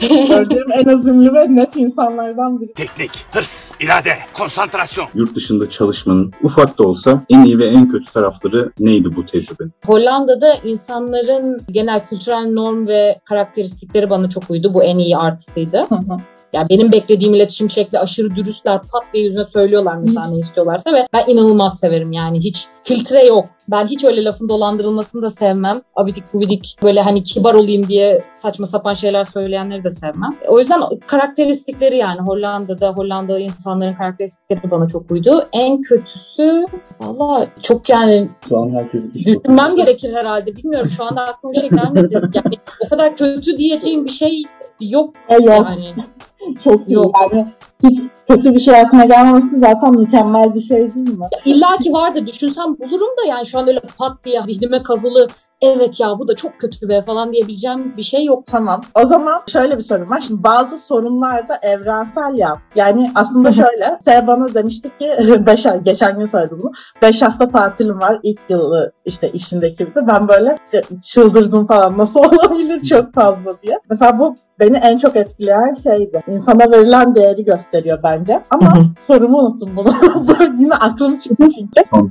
Gördüğüm 0.28 0.72
en 0.72 0.84
azimli 0.84 1.34
ve 1.34 1.54
net 1.54 1.76
insanlardan 1.76 2.60
biri. 2.60 2.72
Teknik, 2.72 3.10
hırs, 3.32 3.72
irade, 3.80 4.14
konsantrasyon. 4.34 5.08
Yurt 5.14 5.36
dışında 5.36 5.70
çalışmanın 5.70 6.32
ufak 6.42 6.78
da 6.78 6.82
olsa 6.82 7.22
en 7.30 7.42
iyi 7.44 7.58
ve 7.58 7.66
en 7.66 7.88
kötü 7.88 8.12
tarafları 8.12 8.72
neydi 8.78 9.16
bu 9.16 9.26
tecrübenin? 9.26 9.72
Hollanda'da 9.86 10.54
insanların 10.54 11.60
genel 11.70 12.04
kültürel 12.04 12.50
norm 12.52 12.88
ve 12.88 13.18
karakteristikleri 13.24 14.10
bana 14.10 14.28
çok 14.28 14.50
uydu. 14.50 14.74
Bu 14.74 14.84
en 14.84 14.98
iyi 14.98 15.16
artısıydı. 15.60 15.86
Hı 15.88 16.14
hı. 16.14 16.20
Yani 16.52 16.66
benim 16.70 16.92
beklediğim 16.92 17.34
iletişim 17.34 17.70
şekli 17.70 17.98
aşırı 17.98 18.36
dürüstler 18.36 18.78
pat 18.78 19.02
diye 19.14 19.24
yüzüne 19.24 19.44
söylüyorlar 19.44 19.96
mesela 19.96 20.26
ne 20.26 20.38
istiyorlarsa 20.38 20.92
ve 20.92 21.06
ben 21.12 21.24
inanılmaz 21.26 21.78
severim 21.78 22.12
yani 22.12 22.38
hiç 22.38 22.66
filtre 22.82 23.26
yok. 23.26 23.46
Ben 23.68 23.86
hiç 23.86 24.04
öyle 24.04 24.24
lafın 24.24 24.48
dolandırılmasını 24.48 25.22
da 25.22 25.30
sevmem. 25.30 25.82
Abidik 25.96 26.32
gubidik 26.32 26.76
böyle 26.82 27.00
hani 27.02 27.22
kibar 27.22 27.54
olayım 27.54 27.88
diye 27.88 28.24
saçma 28.30 28.66
sapan 28.66 28.94
şeyler 28.94 29.24
söyleyenleri 29.24 29.84
de 29.84 29.90
sevmem. 29.90 30.30
O 30.48 30.58
yüzden 30.58 30.80
karakteristikleri 31.06 31.96
yani 31.96 32.20
Hollanda'da 32.20 32.92
Hollanda 32.92 33.38
insanların 33.38 33.94
karakteristikleri 33.94 34.70
bana 34.70 34.88
çok 34.88 35.10
uydu. 35.10 35.48
En 35.52 35.80
kötüsü 35.80 36.66
valla 37.00 37.46
çok 37.62 37.88
yani 37.88 38.28
Şu 38.48 38.58
an 38.58 38.70
herkes 38.74 39.14
Düşünmem 39.14 39.76
gerekir 39.76 40.14
herhalde. 40.14 40.56
Bilmiyorum 40.56 40.88
şu 40.96 41.04
anda 41.04 41.22
aklıma 41.22 41.52
bir 41.52 41.60
şey 41.60 41.68
gelmedi. 41.70 42.20
Yani 42.34 42.56
o 42.86 42.88
kadar 42.88 43.14
kötü 43.14 43.58
diyeceğim 43.58 44.04
bir 44.04 44.10
şey 44.10 44.42
yok 44.80 45.14
E 45.28 45.34
yok. 45.34 45.46
yani. 45.46 45.94
Çok 46.64 46.88
iyi. 46.88 46.92
Yok. 46.94 47.16
Yani 47.20 47.46
hiç 47.82 48.00
kötü 48.28 48.54
bir 48.54 48.60
şey 48.60 48.80
aklına 48.80 49.04
gelmemesi 49.04 49.56
zaten 49.56 49.98
mükemmel 49.98 50.54
bir 50.54 50.60
şey 50.60 50.94
değil 50.94 51.18
mi? 51.18 51.26
İlla 51.44 51.76
ki 51.76 51.92
vardır. 51.92 52.26
Düşünsem 52.26 52.78
bulurum 52.78 53.08
da 53.22 53.28
yani 53.28 53.46
şu 53.46 53.58
an 53.58 53.68
öyle 53.68 53.80
pat 53.98 54.24
diye 54.24 54.42
zihnime 54.42 54.82
kazılı 54.82 55.28
evet 55.62 56.00
ya 56.00 56.18
bu 56.18 56.28
da 56.28 56.36
çok 56.36 56.60
kötü 56.60 56.88
be 56.88 57.02
falan 57.02 57.32
diyebileceğim 57.32 57.94
bir 57.96 58.02
şey 58.02 58.24
yok. 58.24 58.46
Tamam. 58.46 58.80
O 59.02 59.06
zaman 59.06 59.42
şöyle 59.52 59.76
bir 59.76 59.82
sorun 59.82 60.10
var. 60.10 60.20
Şimdi 60.20 60.42
bazı 60.42 60.78
sorunlar 60.78 61.48
da 61.48 61.58
evrensel 61.62 62.38
ya. 62.38 62.58
Yani 62.74 63.10
aslında 63.14 63.52
şöyle. 63.52 63.98
S 64.04 64.26
bana 64.26 64.54
demişti 64.54 64.90
ki 64.98 65.16
5 65.46 65.66
ay, 65.66 65.80
geçen 65.82 66.18
gün 66.18 66.24
söyledim 66.24 66.58
bunu. 66.62 66.72
5 67.02 67.22
hafta 67.22 67.48
tatilim 67.48 68.00
var 68.00 68.20
ilk 68.22 68.40
yılı 68.48 68.92
işte 69.04 69.30
işindeki 69.32 69.86
bir 69.86 69.94
de. 69.94 70.06
Ben 70.06 70.28
böyle 70.28 70.58
çıldırdım 71.04 71.66
falan. 71.66 71.98
Nasıl 71.98 72.20
olabilir 72.24 72.82
çok 72.82 73.14
fazla 73.14 73.62
diye. 73.62 73.78
Mesela 73.90 74.18
bu 74.18 74.34
beni 74.60 74.76
en 74.76 74.98
çok 74.98 75.16
etkileyen 75.16 75.74
şeydi. 75.74 76.22
İnsana 76.28 76.70
verilen 76.70 77.14
değeri 77.14 77.44
gösteriyor 77.70 77.98
bence. 78.02 78.42
Ama 78.50 78.74
sorumu 79.06 79.38
unuttum 79.38 79.76
bunu. 79.76 79.92
Yine 80.58 80.74
aklım 80.74 81.18
çıktı 81.18 81.46
çünkü. 81.56 81.82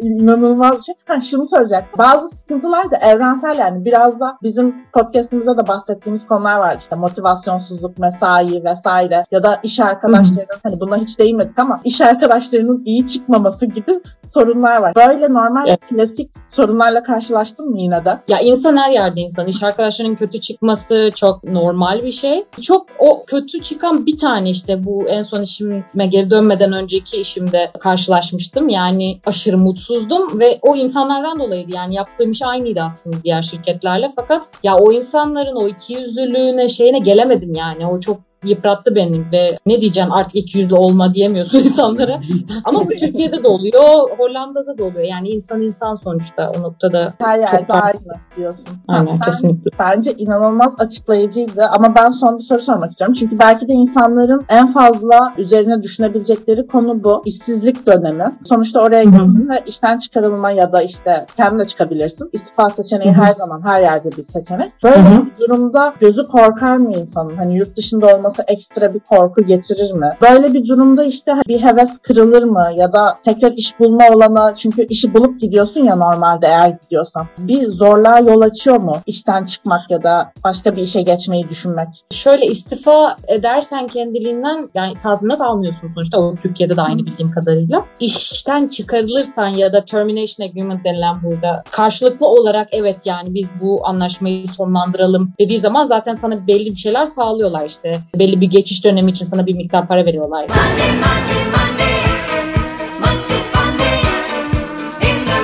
İnanılmaz 0.00 0.78
bir 0.78 0.82
şey. 0.82 0.94
Ha, 1.06 1.20
şunu 1.20 1.46
söyleyecek. 1.46 1.98
Bazı 1.98 2.28
sıkıntılar 2.28 2.90
da 2.90 2.96
evrensel 2.96 3.58
yani. 3.58 3.84
Biraz 3.84 4.20
da 4.20 4.38
bizim 4.42 4.74
podcastimizde 4.92 5.56
de 5.56 5.66
bahsettiğimiz 5.66 6.26
konular 6.26 6.58
var. 6.58 6.76
İşte 6.78 6.96
motivasyonsuzluk, 6.96 7.98
mesai 7.98 8.64
vesaire. 8.64 9.24
Ya 9.30 9.42
da 9.42 9.60
iş 9.62 9.80
arkadaşlarının 9.80 10.46
hani 10.62 10.80
buna 10.80 10.96
hiç 10.96 11.18
değinmedik 11.18 11.58
ama 11.58 11.80
iş 11.84 12.00
arkadaşlarının 12.00 12.82
iyi 12.84 13.06
çıkmaması 13.06 13.66
gibi 13.66 14.00
sorunlar 14.26 14.76
var. 14.76 14.94
Böyle 14.96 15.32
normal 15.32 15.68
Evet. 15.68 15.80
klasik 15.88 16.30
sorunlarla 16.48 17.02
karşılaştın 17.02 17.70
mı 17.70 17.80
yine 17.80 18.04
de? 18.04 18.18
Ya 18.28 18.38
insan 18.38 18.76
her 18.76 18.90
yerde 18.90 19.20
insan. 19.20 19.46
İş 19.46 19.62
arkadaşlarının 19.62 20.14
kötü 20.14 20.40
çıkması 20.40 21.10
çok 21.14 21.44
normal 21.44 22.02
bir 22.02 22.10
şey. 22.12 22.44
Çok 22.62 22.86
o 22.98 23.22
kötü 23.26 23.62
çıkan 23.62 24.05
bir 24.06 24.16
tane 24.16 24.50
işte 24.50 24.84
bu 24.84 25.08
en 25.08 25.22
son 25.22 25.42
işime 25.42 26.06
geri 26.08 26.30
dönmeden 26.30 26.72
önceki 26.72 27.16
işimde 27.16 27.70
karşılaşmıştım. 27.80 28.68
Yani 28.68 29.20
aşırı 29.26 29.58
mutsuzdum 29.58 30.40
ve 30.40 30.58
o 30.62 30.76
insanlardan 30.76 31.38
dolayıydı. 31.38 31.74
Yani 31.74 31.94
yaptığım 31.94 32.30
iş 32.30 32.42
aynıydı 32.42 32.82
aslında 32.82 33.16
diğer 33.24 33.42
şirketlerle. 33.42 34.10
Fakat 34.16 34.50
ya 34.62 34.76
o 34.76 34.92
insanların 34.92 35.56
o 35.56 35.68
ikiyüzlülüğüne 35.68 36.68
şeyine 36.68 36.98
gelemedim 36.98 37.54
yani. 37.54 37.86
O 37.86 38.00
çok 38.00 38.25
yıprattı 38.44 38.94
beni 38.94 39.24
ve 39.32 39.58
ne 39.66 39.80
diyeceksin 39.80 40.10
artık 40.10 40.36
ikiyüzlü 40.36 40.74
olma 40.74 41.14
diyemiyorsun 41.14 41.58
insanlara. 41.64 42.20
Ama 42.64 42.84
bu 42.84 42.88
Türkiye'de 42.88 43.42
de 43.44 43.48
oluyor, 43.48 43.82
Hollanda'da 44.18 44.78
da 44.78 44.84
oluyor. 44.84 45.04
Yani 45.04 45.28
insan 45.28 45.62
insan 45.62 45.94
sonuçta 45.94 46.52
o 46.58 46.62
noktada. 46.62 47.12
Her 47.18 47.38
yerde 47.38 47.66
farklı. 47.66 47.74
aynı 47.74 48.20
diyorsun. 48.36 48.64
Aynen 48.88 49.06
sen- 49.06 49.20
kesinlikle. 49.20 49.70
Bence 49.78 50.12
inanılmaz 50.12 50.74
açıklayıcıydı 50.78 51.64
ama 51.72 51.94
ben 51.94 52.10
son 52.10 52.38
bir 52.38 52.42
soru 52.42 52.58
sormak 52.58 52.90
istiyorum. 52.90 53.14
Çünkü 53.18 53.38
belki 53.38 53.68
de 53.68 53.72
insanların 53.72 54.44
en 54.48 54.72
fazla 54.72 55.32
üzerine 55.38 55.82
düşünebilecekleri 55.82 56.66
konu 56.66 57.04
bu. 57.04 57.22
İşsizlik 57.24 57.86
dönemi. 57.86 58.32
Sonuçta 58.44 58.80
oraya 58.82 59.04
girdin 59.04 59.48
ve 59.48 59.62
işten 59.66 59.98
çıkarılma 59.98 60.50
ya 60.50 60.72
da 60.72 60.82
işte 60.82 61.26
kendin 61.36 61.58
de 61.58 61.66
çıkabilirsin. 61.66 62.30
İstifa 62.32 62.70
seçeneği 62.70 63.10
Hı 63.14 63.20
hı. 63.20 63.24
her 63.24 63.32
zaman 63.32 63.62
her 63.64 63.80
yerde 63.82 64.10
bir 64.16 64.22
seçenek. 64.22 64.72
Böyle 64.84 64.96
Hı 64.96 65.14
hı. 65.14 65.26
bir 65.26 65.40
durumda 65.40 65.94
gözü 66.00 66.26
korkar 66.28 66.76
mı 66.76 66.92
insanın? 66.92 67.36
Hani 67.36 67.56
yurt 67.56 67.76
dışında 67.76 68.06
olması 68.26 68.44
ekstra 68.48 68.94
bir 68.94 68.98
korku 68.98 69.42
getirir 69.42 69.92
mi? 69.92 70.10
Böyle 70.22 70.54
bir 70.54 70.66
durumda 70.66 71.04
işte 71.04 71.32
bir 71.48 71.62
heves 71.62 71.98
kırılır 71.98 72.42
mı? 72.42 72.68
Ya 72.74 72.92
da 72.92 73.18
tekrar 73.24 73.52
iş 73.52 73.80
bulma 73.80 74.04
olana 74.14 74.54
çünkü 74.56 74.86
işi 74.86 75.14
bulup 75.14 75.40
gidiyorsun 75.40 75.84
ya 75.84 75.96
normalde 75.96 76.46
eğer 76.46 76.68
gidiyorsan. 76.82 77.26
Bir 77.38 77.66
zorluğa 77.66 78.18
yol 78.18 78.40
açıyor 78.40 78.76
mu? 78.76 78.96
İşten 79.06 79.44
çıkmak 79.44 79.90
ya 79.90 80.02
da 80.02 80.32
başka 80.44 80.76
bir 80.76 80.82
işe 80.82 81.02
geçmeyi 81.02 81.48
düşünmek. 81.48 81.88
Şöyle 82.10 82.46
istifa 82.46 83.16
edersen 83.28 83.86
kendiliğinden 83.86 84.68
yani 84.74 84.94
tazminat 85.02 85.40
almıyorsun 85.40 85.88
sonuçta. 85.88 86.18
O 86.18 86.34
Türkiye'de 86.34 86.76
de 86.76 86.82
aynı 86.82 87.06
bildiğim 87.06 87.30
kadarıyla. 87.30 87.84
İşten 88.00 88.68
çıkarılırsan 88.68 89.48
ya 89.48 89.72
da 89.72 89.84
termination 89.84 90.48
agreement 90.48 90.84
denilen 90.84 91.22
burada 91.22 91.62
karşılıklı 91.70 92.26
olarak 92.26 92.68
evet 92.72 92.96
yani 93.04 93.34
biz 93.34 93.48
bu 93.60 93.86
anlaşmayı 93.86 94.48
sonlandıralım 94.48 95.32
dediği 95.40 95.58
zaman 95.58 95.86
zaten 95.86 96.14
sana 96.14 96.46
belli 96.46 96.70
bir 96.70 96.76
şeyler 96.76 97.06
sağlıyorlar 97.06 97.66
işte. 97.66 98.00
Belli 98.18 98.40
bir 98.40 98.50
geçiş 98.50 98.84
dönemi 98.84 99.10
için 99.10 99.24
sana 99.24 99.46
bir 99.46 99.54
miktar 99.54 99.88
para 99.88 100.06
veriyorlar. 100.06 100.46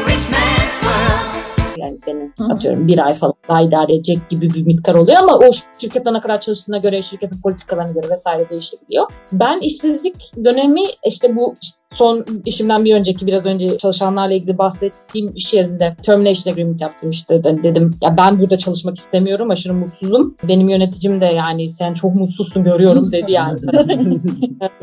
Rich 0.08 0.30
man's 0.30 0.74
world. 0.80 1.78
Yani 1.78 1.98
senin 1.98 2.34
atıyorum 2.54 2.88
bir 2.88 2.98
ay 3.06 3.14
falan 3.14 3.34
daha 3.48 3.62
idare 3.62 3.94
edecek 3.94 4.30
gibi 4.30 4.54
bir 4.54 4.62
miktar 4.66 4.94
oluyor 4.94 5.18
ama 5.18 5.38
o 5.38 5.50
şirkette 5.78 6.12
ne 6.12 6.20
kadar 6.20 6.40
çalıştığına 6.40 6.78
göre, 6.78 7.02
şirketin 7.02 7.40
politikalarına 7.40 7.92
göre 7.92 8.10
vesaire 8.10 8.48
değişebiliyor. 8.50 9.06
Ben 9.32 9.60
işsizlik 9.60 10.32
dönemi 10.44 10.82
işte 11.06 11.36
bu 11.36 11.54
son 11.94 12.24
işimden 12.44 12.84
bir 12.84 12.94
önceki 12.94 13.26
biraz 13.26 13.46
önce 13.46 13.78
çalışanlarla 13.78 14.34
ilgili 14.34 14.58
bahsettiğim 14.58 15.32
iş 15.34 15.54
yerinde 15.54 15.96
termination 16.02 16.52
agreement 16.52 16.80
yaptım 16.80 17.10
işte 17.10 17.44
De- 17.44 17.62
dedim 17.62 17.90
ya 18.02 18.16
ben 18.16 18.38
burada 18.38 18.58
çalışmak 18.58 18.96
istemiyorum 18.96 19.50
aşırı 19.50 19.74
mutsuzum. 19.74 20.36
Benim 20.48 20.68
yöneticim 20.68 21.20
de 21.20 21.24
yani 21.24 21.68
sen 21.68 21.94
çok 21.94 22.14
mutsuzsun 22.14 22.64
görüyorum 22.64 23.12
dedi 23.12 23.32
yani. 23.32 23.58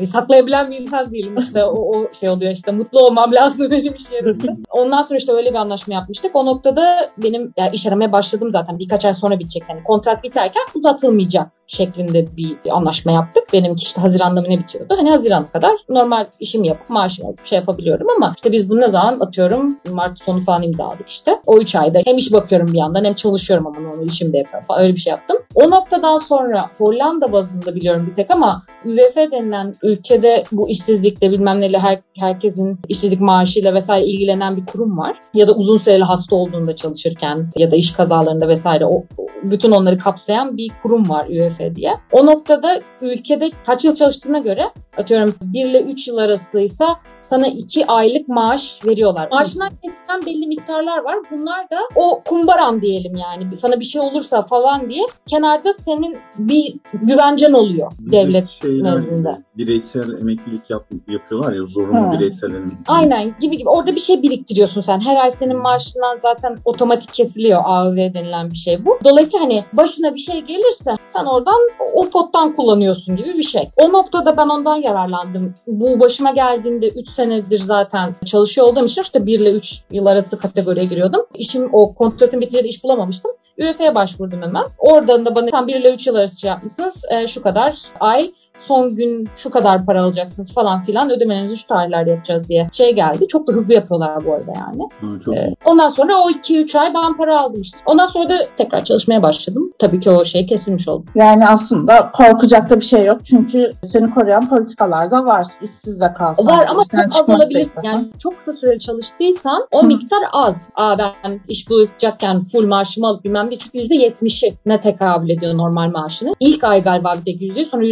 Saklayabilen 0.06 0.70
bir 0.70 0.80
insan 0.80 1.12
değilim 1.12 1.36
işte 1.38 1.64
o, 1.64 1.96
o 1.96 2.12
şey 2.12 2.28
oluyor 2.28 2.52
işte 2.52 2.72
mutlu 2.72 3.00
olmam 3.00 3.32
lazım 3.32 3.70
benim 3.70 3.94
iş 3.94 4.12
yerimde. 4.12 4.56
Ondan 4.70 5.02
sonra 5.02 5.18
işte 5.18 5.32
öyle 5.32 5.50
bir 5.50 5.54
anlaşma 5.54 5.94
yapmıştık. 5.94 6.36
O 6.36 6.46
noktada 6.46 7.10
benim 7.18 7.52
yani 7.56 7.70
iş 7.74 7.86
aramaya 7.86 8.12
başladım 8.12 8.50
zaten 8.50 8.78
birkaç 8.78 9.04
ay 9.04 9.14
sonra 9.14 9.38
bitecek. 9.38 9.62
Yani 9.68 9.84
kontrat 9.84 10.24
biterken 10.24 10.62
uzatılmayacak 10.74 11.48
şeklinde 11.66 12.36
bir 12.36 12.56
anlaşma 12.70 13.12
yaptık. 13.12 13.44
Benimki 13.52 13.82
işte 13.82 14.00
Haziran'da 14.00 14.40
mı 14.40 14.46
ne 14.50 14.58
bitiyordu? 14.58 14.94
Hani 14.98 15.10
Haziran'a 15.10 15.46
kadar 15.46 15.72
normal 15.88 16.26
işimi 16.40 16.68
yapıp 16.68 16.90
alıp 17.00 17.46
şey 17.46 17.58
yapabiliyorum 17.58 18.06
ama 18.16 18.32
işte 18.36 18.52
biz 18.52 18.70
bunu 18.70 18.80
ne 18.80 18.88
zaman 18.88 19.20
atıyorum 19.20 19.78
Mart 19.92 20.18
sonu 20.18 20.40
falan 20.40 20.62
imzaladık 20.62 21.08
işte. 21.08 21.40
O 21.46 21.58
üç 21.58 21.74
ayda 21.74 22.00
hem 22.04 22.16
iş 22.16 22.32
bakıyorum 22.32 22.72
bir 22.72 22.78
yandan 22.78 23.04
hem 23.04 23.14
çalışıyorum 23.14 23.66
ama 23.66 23.80
normal 23.80 24.06
işimi 24.06 24.32
de 24.32 24.38
yapıyorum 24.38 24.66
falan 24.66 24.82
öyle 24.82 24.94
bir 24.94 25.00
şey 25.00 25.10
yaptım. 25.10 25.36
O 25.54 25.70
noktadan 25.70 26.16
sonra 26.16 26.70
Hollanda 26.78 27.32
bazında 27.32 27.74
biliyorum 27.74 28.06
bir 28.08 28.14
tek 28.14 28.30
ama 28.30 28.62
UWF 28.84 29.16
denilen 29.16 29.74
ülkede 29.82 30.44
bu 30.52 30.68
işsizlikle 30.68 31.30
bilmem 31.30 31.60
neyle 31.60 31.78
her, 31.78 31.98
herkesin 32.16 32.78
işsizlik 32.88 33.20
maaşıyla 33.20 33.74
vesaire 33.74 34.06
ilgilenen 34.06 34.56
bir 34.56 34.66
kurum 34.66 34.98
var. 34.98 35.16
Ya 35.34 35.48
da 35.48 35.52
uzun 35.52 35.76
süreli 35.76 36.04
hasta 36.04 36.36
olduğunda 36.36 36.76
çalışırken 36.76 37.50
ya 37.56 37.70
da 37.70 37.76
iş 37.76 37.92
kazalarında 37.92 38.48
vesaire 38.48 38.86
o, 38.86 39.04
bütün 39.42 39.70
onları 39.70 39.98
kapsayan 39.98 40.56
bir 40.56 40.70
kurum 40.82 41.08
var 41.08 41.26
UWF 41.26 41.76
diye. 41.76 41.92
O 42.12 42.26
noktada 42.26 42.80
ülkede 43.00 43.50
kaç 43.66 43.84
yıl 43.84 43.94
çalıştığına 43.94 44.38
göre 44.38 44.70
atıyorum 44.96 45.34
1 45.42 45.66
ile 45.66 45.82
3 45.82 46.08
yıl 46.08 46.16
arasıysa 46.16 46.89
sana 47.20 47.46
2 47.46 47.86
aylık 47.86 48.28
maaş 48.28 48.80
veriyorlar. 48.86 49.28
Maaşından 49.32 49.70
kesilen 49.82 50.26
belli 50.26 50.46
miktarlar 50.46 50.98
var. 50.98 51.16
Bunlar 51.30 51.70
da 51.70 51.78
o 51.96 52.22
kumbaran 52.28 52.82
diyelim 52.82 53.16
yani. 53.16 53.56
Sana 53.56 53.80
bir 53.80 53.84
şey 53.84 54.00
olursa 54.00 54.42
falan 54.42 54.90
diye 54.90 55.06
kenarda 55.26 55.72
senin 55.72 56.16
bir 56.38 56.74
güvencen 56.92 57.52
oluyor 57.52 57.92
devlet 57.98 58.48
Şeyler, 58.48 58.84
nezdinde. 58.94 59.38
Bireysel 59.56 60.12
emeklilik 60.20 60.70
yap, 60.70 60.86
yapıyorlar 61.08 61.52
ya 61.52 61.64
zorunlu 61.64 62.00
Ha. 62.00 62.12
bireysel 62.12 62.50
emeklilik. 62.54 62.78
Aynen 62.88 63.34
gibi 63.40 63.56
gibi. 63.56 63.68
Orada 63.68 63.94
bir 63.94 64.00
şey 64.00 64.22
biriktiriyorsun 64.22 64.80
sen. 64.80 65.00
Her 65.00 65.16
ay 65.16 65.30
senin 65.30 65.62
maaşından 65.62 66.18
zaten 66.22 66.56
otomatik 66.64 67.14
kesiliyor 67.14 67.62
AÖV 67.64 67.96
denilen 67.96 68.50
bir 68.50 68.56
şey 68.56 68.86
bu. 68.86 68.98
Dolayısıyla 69.04 69.46
hani 69.46 69.64
başına 69.72 70.14
bir 70.14 70.20
şey 70.20 70.40
gelirse 70.40 70.94
sen 71.04 71.24
oradan 71.24 71.58
o 71.94 72.10
pottan 72.10 72.52
kullanıyorsun 72.52 73.16
gibi 73.16 73.28
bir 73.38 73.42
şey. 73.42 73.68
O 73.76 73.92
noktada 73.92 74.36
ben 74.36 74.48
ondan 74.48 74.76
yararlandım. 74.76 75.54
Bu 75.66 76.00
başıma 76.00 76.30
geldiğinde 76.30 76.79
3 76.88 77.08
senedir 77.08 77.58
zaten 77.58 78.14
çalışıyor 78.26 78.66
olduğum 78.66 78.84
için 78.84 79.02
işte 79.02 79.26
1 79.26 79.40
ile 79.40 79.50
3 79.50 79.80
yıl 79.90 80.06
arası 80.06 80.38
kategoriye 80.38 80.84
giriyordum. 80.84 81.26
İşim 81.34 81.68
o 81.72 81.94
kontratın 81.94 82.40
bitince 82.40 82.64
de 82.64 82.68
iş 82.68 82.84
bulamamıştım. 82.84 83.30
UEFA'ya 83.58 83.94
başvurdum 83.94 84.42
hemen. 84.42 84.64
Oradan 84.78 85.26
da 85.26 85.34
bana 85.34 85.46
tam 85.46 85.66
1 85.66 85.74
ile 85.74 85.94
3 85.94 86.06
yıl 86.06 86.14
arası 86.14 86.40
şey 86.40 86.48
yapmışsınız. 86.48 87.04
E, 87.10 87.26
şu 87.26 87.42
kadar 87.42 87.76
ay 88.00 88.32
son 88.60 88.96
gün 88.96 89.28
şu 89.36 89.50
kadar 89.50 89.86
para 89.86 90.02
alacaksınız 90.02 90.54
falan 90.54 90.80
filan 90.80 91.10
ödemelerinizi 91.10 91.56
şu 91.56 91.66
tarihlerde 91.66 92.10
yapacağız 92.10 92.48
diye 92.48 92.68
şey 92.72 92.94
geldi. 92.94 93.28
Çok 93.28 93.48
da 93.48 93.52
hızlı 93.52 93.74
yapıyorlar 93.74 94.26
bu 94.26 94.32
arada 94.34 94.52
yani. 94.56 94.82
Ha, 95.00 95.06
çok 95.24 95.36
Ee, 95.36 95.54
ondan 95.64 95.88
sonra 95.88 96.16
o 96.16 96.30
2-3 96.30 96.78
ay 96.78 96.94
ben 96.94 97.16
para 97.16 97.40
aldım 97.40 97.60
işte. 97.60 97.78
Ondan 97.86 98.06
sonra 98.06 98.28
da 98.28 98.34
tekrar 98.56 98.84
çalışmaya 98.84 99.22
başladım. 99.22 99.72
Tabii 99.78 100.00
ki 100.00 100.10
o 100.10 100.24
şey 100.24 100.46
kesilmiş 100.46 100.88
oldu. 100.88 101.04
Yani 101.14 101.48
aslında 101.48 102.10
korkacak 102.12 102.70
da 102.70 102.76
bir 102.76 102.84
şey 102.84 103.04
yok. 103.04 103.20
Çünkü 103.24 103.72
seni 103.82 104.10
koruyan 104.10 104.48
politikalar 104.48 105.10
da 105.10 105.24
var. 105.24 105.46
İşsiz 105.62 106.00
de 106.00 106.12
kalsan. 106.12 106.46
Var 106.46 106.66
ama 106.68 106.82
çok 106.90 107.20
az 107.20 107.30
alabilirsin. 107.30 107.82
Yani 107.82 108.08
çok 108.18 108.36
kısa 108.38 108.52
süreli 108.52 108.78
çalıştıysan 108.78 109.66
o 109.70 109.82
Hı. 109.82 109.86
miktar 109.86 110.20
az. 110.32 110.62
Aa 110.74 110.98
ben 110.98 111.40
iş 111.48 111.68
bulacakken 111.70 112.40
full 112.40 112.66
maaşımı 112.66 113.06
alıp 113.06 113.24
bilmem 113.24 113.50
ne 113.50 113.58
çünkü 113.58 113.78
%70'i 113.78 114.54
ne 114.66 114.80
tekabül 114.80 115.30
ediyor 115.30 115.56
normal 115.56 115.90
maaşının. 115.90 116.34
İlk 116.40 116.64
ay 116.64 116.82
galiba 116.82 117.14
bir 117.18 117.24
tek 117.24 117.42
%100 117.42 117.64
sonra 117.64 117.84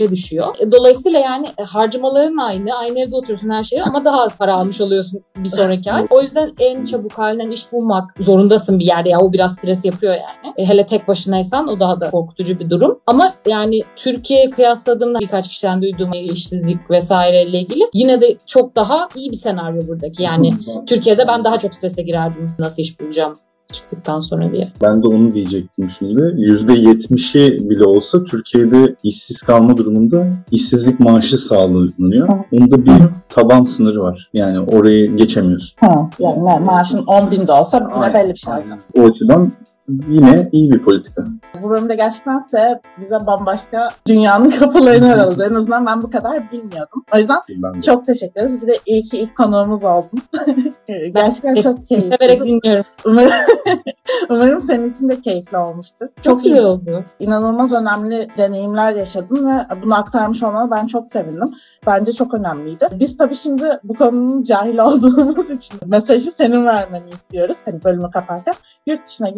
%70'e 0.00 0.10
düşüyor. 0.10 0.54
E, 0.60 0.72
Dolayısıyla 0.72 1.18
yani 1.18 1.46
e, 1.58 1.62
harcamaların 1.62 2.36
aynı, 2.36 2.76
aynı 2.76 3.00
evde 3.00 3.16
oturuyorsun 3.16 3.50
her 3.50 3.64
şeyi 3.64 3.82
ama 3.82 4.04
daha 4.04 4.22
az 4.22 4.38
para 4.38 4.54
almış 4.54 4.80
oluyorsun 4.80 5.20
bir 5.36 5.48
sonraki 5.48 5.92
ay. 5.92 6.06
O 6.10 6.22
yüzden 6.22 6.52
en 6.58 6.84
çabuk 6.84 7.12
halinden 7.12 7.50
iş 7.50 7.72
bulmak 7.72 8.10
zorundasın 8.20 8.78
bir 8.78 8.84
yerde 8.84 9.08
ya 9.08 9.20
o 9.20 9.32
biraz 9.32 9.54
stres 9.54 9.84
yapıyor 9.84 10.12
yani. 10.14 10.54
E, 10.56 10.68
hele 10.68 10.86
tek 10.86 11.08
başınaysan 11.08 11.68
o 11.68 11.80
daha 11.80 12.00
da 12.00 12.10
korkutucu 12.10 12.58
bir 12.58 12.70
durum. 12.70 13.00
Ama 13.06 13.34
yani 13.46 13.80
Türkiye'ye 13.96 14.50
kıyasladığımda 14.50 15.20
birkaç 15.20 15.48
kişiden 15.48 15.82
duyduğum 15.82 16.10
işsizlik 16.12 16.90
vesaireyle 16.90 17.58
ilgili 17.60 17.84
yine 17.94 18.20
de 18.20 18.36
çok 18.46 18.76
daha 18.76 19.08
iyi 19.16 19.30
bir 19.30 19.36
senaryo 19.36 19.88
buradaki. 19.88 20.22
Yani 20.22 20.52
Türkiye'de 20.86 21.26
ben 21.28 21.44
daha 21.44 21.58
çok 21.58 21.74
strese 21.74 22.02
girerdim 22.02 22.50
nasıl 22.58 22.82
iş 22.82 23.00
bulacağım 23.00 23.34
çıktıktan 23.72 24.20
sonra 24.20 24.52
diye. 24.52 24.72
Ben 24.82 25.02
de 25.02 25.06
onu 25.06 25.34
diyecektim 25.34 25.88
şimdi. 25.98 26.20
%70'i 26.20 27.70
bile 27.70 27.84
olsa 27.84 28.24
Türkiye'de 28.24 28.96
işsiz 29.02 29.42
kalma 29.42 29.76
durumunda 29.76 30.26
işsizlik 30.50 31.00
maaşı 31.00 31.38
sağlanıyor. 31.38 32.28
Onda 32.52 32.86
bir 32.86 32.92
taban 33.28 33.64
sınırı 33.64 34.00
var. 34.00 34.30
Yani 34.34 34.60
orayı 34.60 35.16
geçemiyorsun. 35.16 35.76
Ha, 35.80 36.10
yani 36.18 36.38
ma- 36.38 36.64
maaşın 36.64 37.04
10 37.06 37.30
bin 37.30 37.46
de 37.46 37.52
olsa 37.52 37.90
yine 37.96 38.14
belli 38.14 38.32
bir 38.32 38.38
şey 38.38 38.52
aynen. 38.52 38.80
O 38.98 39.02
açıdan 39.10 39.52
yine 39.88 40.48
iyi 40.52 40.70
bir 40.72 40.82
politika. 40.82 41.22
Bu 41.62 41.70
bölümde 41.70 41.94
gerçekten 41.94 42.40
size 42.40 42.80
bize 43.00 43.26
bambaşka 43.26 43.88
dünyanın 44.06 44.50
kapılarını 44.58 45.12
araladı. 45.12 45.46
En 45.50 45.54
azından 45.54 45.86
ben 45.86 46.02
bu 46.02 46.10
kadar 46.10 46.52
bilmiyordum. 46.52 47.04
O 47.14 47.18
yüzden 47.18 47.40
Ben 47.48 47.80
çok 47.80 48.06
teşekkür 48.06 48.40
ederiz. 48.40 48.62
Bir 48.62 48.66
de 48.66 48.74
iyi 48.86 49.02
ki 49.02 49.18
ilk 49.18 49.36
konuğumuz 49.36 49.84
oldun. 49.84 50.20
gerçekten 51.14 51.54
çok 51.54 51.78
Severek 51.88 52.18
keyifli. 52.18 52.46
dinliyorum. 52.46 52.84
Umarım, 53.04 53.32
umarım 54.30 54.60
senin 54.60 54.90
için 54.90 55.08
de 55.08 55.20
keyifli 55.20 55.56
olmuştur. 55.58 56.06
Çok 56.22 56.42
güzel 56.42 56.64
oldu. 56.64 57.04
inanılmaz 57.20 57.72
önemli 57.72 58.28
deneyimler 58.38 58.94
yaşadın 58.94 59.46
ve 59.50 59.52
bunu 59.82 59.94
aktarmış 59.94 60.42
olmana 60.42 60.70
ben 60.70 60.86
çok 60.86 61.08
sevindim. 61.08 61.48
Bence 61.86 62.12
çok 62.12 62.34
önemliydi. 62.34 62.86
Biz 62.92 63.16
tabii 63.16 63.34
şimdi 63.36 63.64
bu 63.84 63.94
konunun 63.94 64.42
cahil 64.42 64.78
olduğumuz 64.78 65.50
için 65.50 65.80
mesajı 65.86 66.30
senin 66.30 66.66
vermeni 66.66 67.10
istiyoruz. 67.10 67.56
Hani 67.64 67.84
bölümü 67.84 68.10
kaparken 68.10 68.54
yurt 68.86 69.06
dışına 69.06 69.28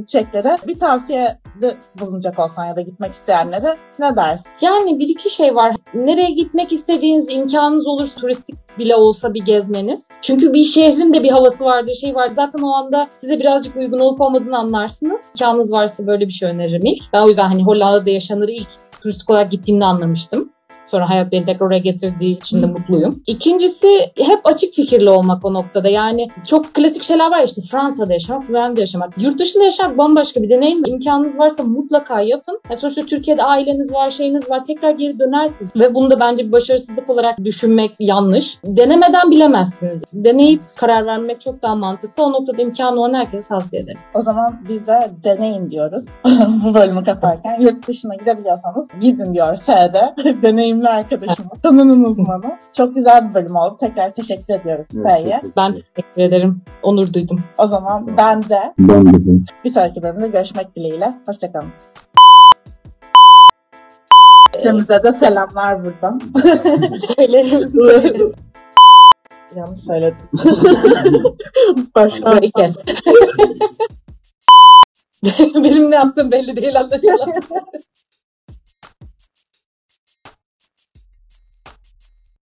gideceklere 0.43 0.69
bir 0.69 0.79
tavsiyede 0.79 1.77
bulunacak 2.01 2.39
olsan 2.39 2.67
ya 2.67 2.77
da 2.77 2.81
gitmek 2.81 3.13
isteyenlere 3.13 3.77
ne 3.99 4.17
dersin? 4.17 4.51
Yani 4.61 4.99
bir 4.99 5.09
iki 5.09 5.31
şey 5.31 5.55
var. 5.55 5.77
Nereye 5.95 6.31
gitmek 6.31 6.73
istediğiniz 6.73 7.29
imkanınız 7.31 7.87
olursa 7.87 8.21
turistik 8.21 8.79
bile 8.79 8.95
olsa 8.97 9.35
bir 9.35 9.45
gezmeniz. 9.45 10.09
Çünkü 10.23 10.53
bir 10.53 10.65
şehrin 10.65 11.15
de 11.15 11.23
bir 11.23 11.31
havası 11.31 11.65
vardır, 11.65 11.95
şey 11.95 12.15
var. 12.15 12.33
Zaten 12.37 12.63
o 12.63 12.73
anda 12.73 13.09
size 13.15 13.41
birazcık 13.41 13.77
uygun 13.77 13.99
olup 13.99 14.21
olmadığını 14.21 14.59
anlarsınız. 14.59 15.31
İmkanınız 15.31 15.73
varsa 15.73 16.07
böyle 16.07 16.27
bir 16.27 16.33
şey 16.33 16.49
öneririm 16.49 16.87
ilk. 16.87 17.03
Ben 17.13 17.23
o 17.23 17.29
yüzden 17.29 17.49
hani 17.49 17.65
Hollanda'da 17.65 18.11
yaşanır 18.11 18.49
ilk 18.49 18.69
turistik 19.03 19.31
olarak 19.31 19.51
gittiğimde 19.51 19.85
anlamıştım. 19.85 20.52
Sonra 20.93 21.11
hayat 21.11 21.33
beni 21.33 21.45
tekrar 21.45 21.67
oraya 21.67 21.79
getirdiği 21.79 22.39
için 22.39 22.63
de 22.63 22.67
mutluyum. 22.67 23.23
İkincisi 23.27 23.89
hep 24.17 24.41
açık 24.45 24.75
fikirli 24.75 25.11
olmak 25.11 25.45
o 25.45 25.55
noktada. 25.55 25.89
Yani 25.89 26.29
çok 26.47 26.75
klasik 26.75 27.03
şeyler 27.03 27.31
var 27.31 27.43
işte 27.45 27.61
Fransa'da 27.71 28.13
yaşamak, 28.13 28.49
Hollanda'da 28.49 28.81
yaşamak. 28.81 29.23
Yurt 29.23 29.39
dışında 29.39 29.65
yaşamak 29.65 29.99
bambaşka 29.99 30.43
bir 30.43 30.51
deneyim. 30.51 30.83
İmkanınız 30.87 31.39
varsa 31.39 31.63
mutlaka 31.63 32.21
yapın. 32.21 32.61
Yani 32.71 32.81
sonuçta 32.81 33.03
Türkiye'de 33.03 33.43
aileniz 33.43 33.93
var, 33.93 34.11
şeyiniz 34.11 34.51
var. 34.51 34.65
Tekrar 34.65 34.91
geri 34.91 35.19
dönersiniz. 35.19 35.77
Ve 35.77 35.95
bunu 35.95 36.11
da 36.11 36.21
bence 36.21 36.47
bir 36.47 36.53
başarısızlık 36.53 37.11
olarak 37.11 37.45
düşünmek 37.45 37.95
yanlış. 38.01 38.59
Denemeden 38.65 39.31
bilemezsiniz. 39.31 40.05
Deneyip 40.13 40.63
karar 40.77 41.07
vermek 41.07 41.41
çok 41.41 41.63
daha 41.63 41.75
mantıklı. 41.75 42.23
O 42.23 42.33
noktada 42.33 42.63
imkanı 42.63 43.01
olan 43.01 43.15
herkese 43.15 43.49
tavsiye 43.49 43.83
ederim. 43.83 44.01
O 44.15 44.23
zaman 44.23 44.61
biz 44.69 44.87
de 44.87 45.11
deneyin 45.25 45.71
diyoruz 45.71 46.05
bu 46.65 46.75
bölümü 46.75 47.05
kaparken. 47.05 47.61
Yurt 47.61 47.89
dışına 47.89 48.15
gidebiliyorsanız 48.15 48.89
gidin 49.01 49.35
diyor 49.35 49.55
S'de. 49.55 50.15
Deneyimli 50.83 50.89
arkadaşımız. 50.89 51.63
Konunun 51.63 52.05
uzmanı. 52.05 52.59
Çok 52.73 52.95
güzel 52.95 53.29
bir 53.29 53.35
bölüm 53.35 53.57
oldu. 53.57 53.77
Tekrar 53.81 54.11
teşekkür 54.11 54.55
ediyoruz 54.55 54.87
Evet, 54.95 55.25
teşekkür 55.25 55.53
Ben 55.57 55.75
teşekkür 55.75 56.23
ederim. 56.23 56.63
Onur 56.83 57.13
duydum. 57.13 57.41
O 57.59 57.67
zaman 57.67 58.17
ben 58.17 58.43
de 58.43 58.75
Ben 58.79 59.15
de. 59.15 59.19
bir 59.65 59.71
sonraki 59.71 60.03
bölümde 60.03 60.29
görüşmek 60.29 60.77
dileğiyle. 60.77 61.15
Hoşçakalın. 61.27 61.69
Hepimize 64.57 65.03
de 65.03 65.13
selamlar 65.13 65.85
buradan. 65.85 66.21
Söylerim. 67.17 67.73
Yanlış 69.57 69.81
söyledim. 69.81 70.29
Başka 71.95 72.33
Burayı 72.33 72.51
kes. 72.57 72.77
Benim 75.55 75.91
ne 75.91 75.95
yaptığım 75.95 76.33
belli 76.33 76.57
değil 76.57 76.81
anlaşılan. 76.81 77.43